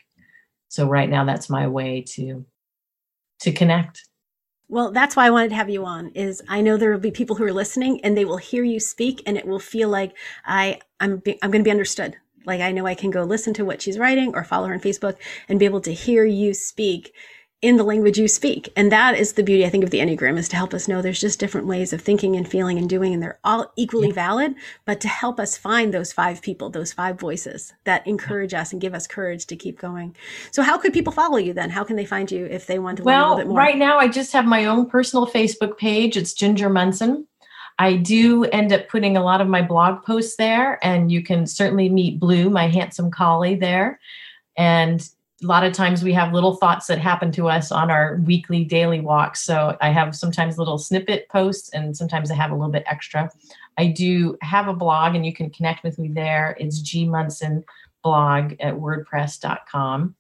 So 0.68 0.88
right 0.88 1.10
now 1.10 1.26
that's 1.26 1.50
my 1.50 1.68
way 1.68 2.04
to 2.16 2.46
to 3.42 3.52
connect. 3.52 4.08
Well 4.68 4.92
that's 4.92 5.16
why 5.16 5.26
i 5.26 5.30
wanted 5.30 5.50
to 5.50 5.56
have 5.56 5.70
you 5.70 5.86
on 5.86 6.10
is 6.10 6.42
i 6.48 6.62
know 6.62 6.78
there 6.78 6.92
will 6.92 7.00
be 7.00 7.12
people 7.12 7.36
who 7.36 7.44
are 7.44 7.54
listening 7.54 8.00
and 8.04 8.18
they 8.18 8.26
will 8.26 8.38
hear 8.38 8.64
you 8.64 8.80
speak 8.80 9.22
and 9.26 9.38
it 9.38 9.46
will 9.46 9.60
feel 9.60 9.90
like 9.90 10.16
i 10.46 10.80
i'm 11.02 11.22
i'm 11.42 11.52
going 11.52 11.62
to 11.62 11.68
be 11.68 11.72
understood 11.72 12.16
like 12.46 12.62
I 12.62 12.72
know 12.72 12.86
I 12.86 12.96
can 12.96 13.12
go 13.12 13.24
listen 13.24 13.54
to 13.56 13.66
what 13.66 13.82
she's 13.82 14.00
writing 14.00 14.34
or 14.36 14.44
follow 14.44 14.68
her 14.68 14.74
on 14.74 14.80
Facebook 14.80 15.18
and 15.48 15.60
be 15.60 15.66
able 15.66 15.82
to 15.82 15.94
hear 15.94 16.26
you 16.26 16.54
speak 16.54 17.14
in 17.62 17.78
the 17.78 17.84
language 17.84 18.18
you 18.18 18.28
speak. 18.28 18.72
And 18.76 18.92
that 18.92 19.16
is 19.16 19.34
the 19.34 19.44
beauty, 19.44 19.66
I 19.66 19.70
think, 19.70 19.84
of 19.84 19.92
the 19.92 20.00
Enneagram 20.00 20.38
is 20.38 20.50
to 20.50 20.56
help 20.56 20.74
us 20.74 20.88
know 20.88 21.02
there's 21.02 21.22
just 21.22 21.40
different 21.40 21.68
ways 21.68 21.94
of 21.94 22.02
thinking 22.02 22.36
and 22.36 22.48
feeling 22.48 22.78
and 22.78 22.90
doing, 22.90 23.14
and 23.14 23.22
they're 23.22 23.40
all 23.44 23.72
equally 23.76 24.08
yeah. 24.08 24.16
valid, 24.16 24.56
but 24.86 25.00
to 25.02 25.08
help 25.08 25.40
us 25.40 25.58
find 25.58 25.94
those 25.94 26.12
five 26.12 26.42
people, 26.42 26.70
those 26.70 26.92
five 26.92 27.20
voices 27.20 27.74
that 27.84 28.06
encourage 28.08 28.54
us 28.54 28.72
and 28.72 28.82
give 28.82 28.96
us 28.96 29.06
courage 29.06 29.46
to 29.46 29.56
keep 29.56 29.80
going. 29.80 30.16
So 30.52 30.64
how 30.64 30.78
could 30.78 30.94
people 30.94 31.14
follow 31.14 31.38
you 31.38 31.54
then? 31.54 31.70
How 31.70 31.84
can 31.84 31.96
they 31.96 32.06
find 32.06 32.32
you 32.32 32.46
if 32.46 32.66
they 32.66 32.80
want 32.80 32.98
to 32.98 33.04
well, 33.04 33.16
learn 33.16 33.24
a 33.24 33.30
little 33.30 33.44
bit 33.44 33.48
more? 33.50 33.58
Right 33.58 33.78
now 33.78 34.00
I 34.00 34.08
just 34.08 34.34
have 34.34 34.46
my 34.46 34.66
own 34.66 34.90
personal 34.90 35.28
Facebook 35.28 35.78
page. 35.78 36.18
It's 36.18 36.34
Ginger 36.34 36.70
Munson. 36.70 37.28
I 37.82 37.96
do 37.96 38.46
end 38.46 38.72
up 38.72 38.90
putting 38.90 39.18
a 39.18 39.24
lot 39.24 39.42
of 39.42 39.48
my 39.48 39.64
blog 39.64 40.04
posts 40.04 40.36
there, 40.36 40.78
and 40.86 41.12
you 41.12 41.24
can 41.24 41.48
certainly 41.48 41.90
meet 41.90 42.20
Blue, 42.20 42.48
my 42.48 42.68
handsome 42.68 43.10
collie, 43.10 43.56
there. 43.56 44.00
And 44.56 45.02
a 45.42 45.48
lot 45.48 45.64
of 45.64 45.74
times 45.74 46.04
we 46.04 46.14
have 46.14 46.32
little 46.32 46.58
thoughts 46.58 46.86
that 46.86 47.00
happen 47.00 47.32
to 47.32 47.50
us 47.50 47.72
on 47.72 47.90
our 47.90 48.18
weekly, 48.24 48.64
daily 48.64 49.00
walks. 49.00 49.42
So 49.42 49.76
I 49.82 49.90
have 49.90 50.16
sometimes 50.16 50.60
little 50.60 50.78
snippet 50.78 51.28
posts, 51.30 51.70
and 51.70 51.98
sometimes 51.98 52.30
I 52.30 52.36
have 52.36 52.52
a 52.52 52.54
little 52.54 52.70
bit 52.70 52.84
extra. 52.86 53.32
I 53.80 53.88
do 53.88 54.38
have 54.44 54.68
a 54.68 54.74
blog, 54.74 55.16
and 55.16 55.26
you 55.26 55.34
can 55.34 55.50
connect 55.50 55.84
with 55.84 55.98
me 55.98 56.10
there. 56.10 56.56
It's 56.60 56.82
G 56.82 57.06
Munson 57.10 57.66
blog 58.04 58.54
at 58.60 58.76
wordpress.com. 58.76 60.14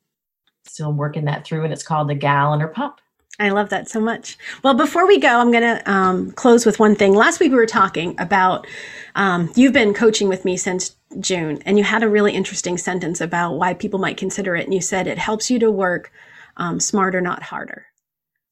Still 0.65 0.93
working 0.93 1.26
that 1.26 1.45
through, 1.45 1.65
and 1.65 1.71
it's 1.71 1.84
called 1.84 2.10
The 2.10 2.15
Gal 2.15 2.54
and 2.54 2.62
Her 2.63 2.69
Pup. 2.69 3.01
I 3.41 3.49
love 3.49 3.69
that 3.69 3.89
so 3.89 3.99
much. 3.99 4.38
Well, 4.63 4.75
before 4.75 5.08
we 5.08 5.19
go, 5.19 5.39
I'm 5.39 5.51
going 5.51 5.63
to 5.63 5.91
um, 5.91 6.32
close 6.34 6.63
with 6.63 6.80
one 6.80 6.95
thing. 6.95 7.15
Last 7.15 7.39
week 7.39 7.51
we 7.51 7.58
were 7.58 7.65
talking 7.65 8.15
about 8.19 8.67
um, 9.15 9.51
you've 9.56 9.73
been 9.73 9.95
coaching 9.95 10.30
with 10.30 10.45
me 10.45 10.56
since 10.58 10.95
June, 11.19 11.60
and 11.65 11.80
you 11.80 11.84
had 11.84 12.04
a 12.04 12.10
really 12.10 12.34
interesting 12.34 12.77
sentence 12.77 13.19
about 13.19 13.56
why 13.56 13.73
people 13.73 13.99
might 13.99 14.15
consider 14.15 14.56
it. 14.56 14.65
And 14.65 14.75
you 14.75 14.80
said 14.80 15.08
it 15.08 15.17
helps 15.17 15.49
you 15.49 15.58
to 15.58 15.71
work 15.71 16.12
um, 16.58 16.80
smarter, 16.80 17.19
not 17.19 17.41
harder. 17.41 17.88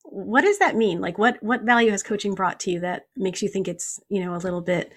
What 0.04 0.42
does 0.42 0.58
that 0.58 0.76
mean? 0.76 1.02
Like, 1.02 1.20
what 1.20 1.42
what 1.44 1.62
value 1.62 1.92
has 1.92 2.02
coaching 2.02 2.34
brought 2.34 2.60
to 2.62 2.72
you 2.72 2.80
that 2.80 3.06
makes 3.16 3.44
you 3.44 3.48
think 3.48 3.68
it's 3.68 4.00
you 4.10 4.26
know 4.26 4.34
a 4.34 4.38
little 4.38 4.62
bit 4.62 4.92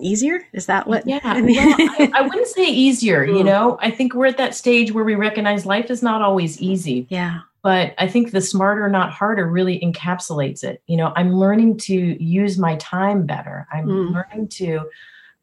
easier? 0.00 0.42
Is 0.52 0.66
that 0.66 0.88
what? 0.88 1.06
Yeah. 1.06 1.20
well, 1.22 1.44
I, 1.48 2.10
I, 2.16 2.22
wouldn't 2.22 2.48
say 2.48 2.64
easier. 2.68 3.24
You 3.24 3.44
know, 3.44 3.78
I 3.80 3.92
think 3.92 4.14
we're 4.14 4.26
at 4.26 4.38
that 4.38 4.56
stage 4.56 4.90
where 4.90 5.04
we 5.04 5.14
recognize 5.14 5.64
life 5.64 5.90
is 5.90 6.02
not 6.02 6.22
always 6.22 6.60
easy. 6.60 7.06
Yeah. 7.08 7.42
But 7.62 7.94
I 7.98 8.08
think 8.08 8.30
the 8.30 8.40
smarter, 8.40 8.88
not 8.88 9.12
harder 9.12 9.46
really 9.46 9.78
encapsulates 9.80 10.64
it. 10.64 10.82
You 10.86 10.96
know, 10.96 11.12
I'm 11.14 11.34
learning 11.34 11.76
to 11.78 12.22
use 12.22 12.58
my 12.58 12.76
time 12.76 13.26
better. 13.26 13.66
I'm 13.70 13.86
mm. 13.86 14.14
learning 14.14 14.48
to 14.48 14.88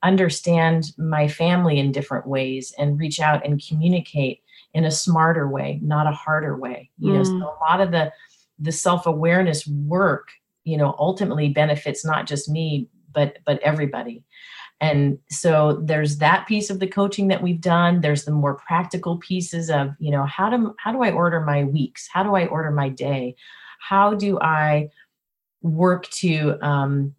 understand 0.03 0.91
my 0.97 1.27
family 1.27 1.79
in 1.79 1.91
different 1.91 2.27
ways 2.27 2.73
and 2.77 2.99
reach 2.99 3.19
out 3.19 3.45
and 3.45 3.63
communicate 3.67 4.41
in 4.73 4.85
a 4.85 4.91
smarter 4.91 5.47
way, 5.47 5.79
not 5.83 6.07
a 6.07 6.11
harder 6.11 6.57
way. 6.57 6.89
You 6.97 7.11
mm. 7.11 7.13
know, 7.15 7.23
so 7.23 7.31
mm. 7.31 7.41
a 7.41 7.63
lot 7.63 7.81
of 7.81 7.91
the 7.91 8.11
the 8.59 8.71
self-awareness 8.71 9.67
work, 9.67 10.29
you 10.63 10.77
know, 10.77 10.95
ultimately 10.97 11.49
benefits 11.49 12.03
not 12.03 12.25
just 12.25 12.49
me, 12.49 12.87
but 13.11 13.37
but 13.45 13.59
everybody. 13.59 14.23
And 14.79 15.17
so 15.29 15.81
there's 15.83 16.17
that 16.17 16.47
piece 16.47 16.69
of 16.69 16.79
the 16.79 16.87
coaching 16.87 17.29
that 17.29 17.41
we've 17.41 17.61
done. 17.61 18.01
There's 18.01 18.25
the 18.25 18.31
more 18.31 18.55
practical 18.55 19.17
pieces 19.17 19.69
of, 19.69 19.89
you 19.99 20.11
know, 20.11 20.25
how 20.25 20.49
do 20.49 20.75
how 20.77 20.91
do 20.91 21.01
I 21.01 21.11
order 21.11 21.41
my 21.41 21.63
weeks? 21.63 22.07
How 22.11 22.23
do 22.23 22.35
I 22.35 22.45
order 22.45 22.69
my 22.69 22.89
day? 22.89 23.35
How 23.79 24.13
do 24.13 24.39
I 24.39 24.89
work 25.61 26.07
to 26.09 26.57
um 26.61 27.15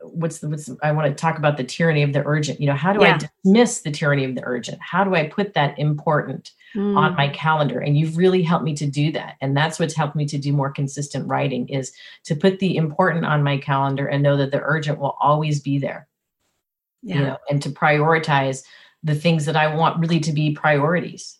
what's 0.00 0.38
the 0.38 0.48
what's 0.48 0.70
I 0.82 0.92
want 0.92 1.08
to 1.08 1.14
talk 1.14 1.38
about 1.38 1.56
the 1.56 1.64
tyranny 1.64 2.02
of 2.02 2.12
the 2.12 2.22
urgent. 2.26 2.60
You 2.60 2.66
know, 2.66 2.74
how 2.74 2.92
do 2.92 3.00
yeah. 3.00 3.14
I 3.14 3.18
dismiss 3.18 3.80
the 3.80 3.90
tyranny 3.90 4.24
of 4.24 4.34
the 4.34 4.44
urgent? 4.44 4.78
How 4.80 5.04
do 5.04 5.14
I 5.14 5.26
put 5.26 5.54
that 5.54 5.78
important 5.78 6.52
mm. 6.74 6.96
on 6.96 7.14
my 7.16 7.28
calendar? 7.28 7.80
And 7.80 7.98
you've 7.98 8.16
really 8.16 8.42
helped 8.42 8.64
me 8.64 8.74
to 8.74 8.86
do 8.86 9.10
that. 9.12 9.36
And 9.40 9.56
that's 9.56 9.78
what's 9.78 9.94
helped 9.94 10.16
me 10.16 10.26
to 10.26 10.38
do 10.38 10.52
more 10.52 10.70
consistent 10.70 11.26
writing 11.26 11.68
is 11.68 11.92
to 12.24 12.36
put 12.36 12.58
the 12.58 12.76
important 12.76 13.24
on 13.24 13.42
my 13.42 13.58
calendar 13.58 14.06
and 14.06 14.22
know 14.22 14.36
that 14.36 14.50
the 14.50 14.60
urgent 14.62 14.98
will 14.98 15.16
always 15.20 15.60
be 15.60 15.78
there. 15.78 16.08
Yeah. 17.06 17.14
You 17.14 17.22
know, 17.22 17.36
and 17.48 17.62
to 17.62 17.70
prioritize 17.70 18.64
the 19.02 19.14
things 19.14 19.46
that 19.46 19.56
I 19.56 19.74
want 19.74 20.00
really 20.00 20.18
to 20.20 20.32
be 20.32 20.50
priorities. 20.50 21.38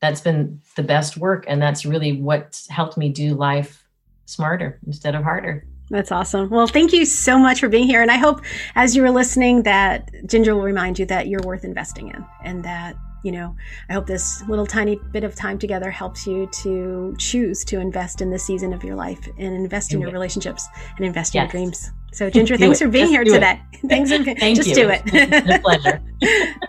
That's 0.00 0.20
been 0.20 0.60
the 0.76 0.82
best 0.82 1.16
work. 1.16 1.44
And 1.46 1.62
that's 1.62 1.86
really 1.86 2.20
what's 2.20 2.68
helped 2.68 2.96
me 2.96 3.08
do 3.08 3.34
life 3.34 3.86
smarter 4.26 4.80
instead 4.86 5.14
of 5.14 5.22
harder. 5.22 5.64
That's 5.90 6.12
awesome. 6.12 6.50
Well, 6.50 6.66
thank 6.66 6.92
you 6.92 7.04
so 7.04 7.38
much 7.38 7.60
for 7.60 7.68
being 7.68 7.86
here. 7.86 8.02
And 8.02 8.10
I 8.10 8.16
hope 8.16 8.42
as 8.74 8.94
you 8.94 9.02
were 9.02 9.10
listening 9.10 9.62
that 9.62 10.10
Ginger 10.26 10.54
will 10.54 10.62
remind 10.62 10.98
you 10.98 11.06
that 11.06 11.28
you're 11.28 11.42
worth 11.44 11.64
investing 11.64 12.08
in 12.08 12.26
and 12.44 12.64
that, 12.64 12.96
you 13.24 13.32
know, 13.32 13.56
I 13.88 13.94
hope 13.94 14.06
this 14.06 14.42
little 14.48 14.66
tiny 14.66 14.96
bit 15.12 15.24
of 15.24 15.34
time 15.34 15.58
together 15.58 15.90
helps 15.90 16.26
you 16.26 16.48
to 16.62 17.14
choose 17.18 17.64
to 17.66 17.80
invest 17.80 18.20
in 18.20 18.30
this 18.30 18.44
season 18.44 18.72
of 18.72 18.84
your 18.84 18.96
life 18.96 19.28
and 19.38 19.54
invest 19.54 19.94
in 19.94 20.00
your 20.00 20.10
relationships 20.10 20.66
and 20.96 21.06
invest 21.06 21.34
yes. 21.34 21.42
in 21.42 21.46
your 21.46 21.50
dreams. 21.50 21.92
So, 22.12 22.30
Ginger, 22.30 22.56
thanks 22.56 22.80
it. 22.80 22.84
for 22.84 22.90
being 22.90 23.06
just 23.06 23.12
here 23.12 23.24
today. 23.24 23.60
It. 23.72 23.88
Thanks. 23.88 24.10
For, 24.10 24.22
Thank 24.22 24.56
just 24.56 24.68
you. 24.70 24.74
do 24.74 24.88
it. 24.90 25.02
it's 25.06 25.62
pleasure. 25.62 26.02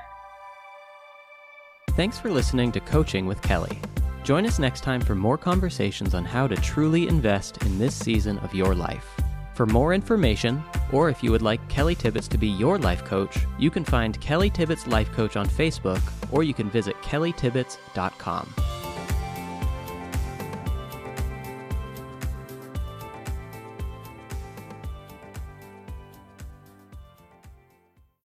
Thanks 1.92 2.20
for 2.20 2.30
listening 2.32 2.72
to 2.74 2.80
Coaching 2.80 3.26
with 3.26 3.42
Kelly. 3.42 3.78
Join 4.24 4.46
us 4.46 4.60
next 4.60 4.82
time 4.82 5.02
for 5.02 5.16
more 5.16 5.38
conversations 5.38 6.14
on 6.14 6.24
how 6.24 6.48
to 6.48 6.56
truly 6.56 7.08
invest 7.08 7.64
in 7.64 7.80
this 7.80 7.96
season 7.96 8.38
of 8.40 8.54
your 8.54 8.76
life. 8.76 9.06
For 9.54 9.66
more 9.66 9.94
information, 9.94 10.64
or 10.94 11.10
if 11.10 11.22
you 11.22 11.32
would 11.32 11.42
like 11.42 11.68
Kelly 11.68 11.96
Tibbetts 11.96 12.30
to 12.30 12.38
be 12.38 12.48
your 12.48 12.78
life 12.78 13.04
coach, 13.04 13.40
you 13.58 13.70
can 13.70 13.84
find 13.84 14.20
Kelly 14.22 14.50
Tibbetts 14.50 14.88
Life 14.88 15.12
Coach 15.12 15.36
on 15.36 15.50
Facebook, 15.50 16.02
or 16.32 16.44
you 16.44 16.54
can 16.54 16.70
visit 16.70 16.96
kellytibbetts.com. 17.02 18.54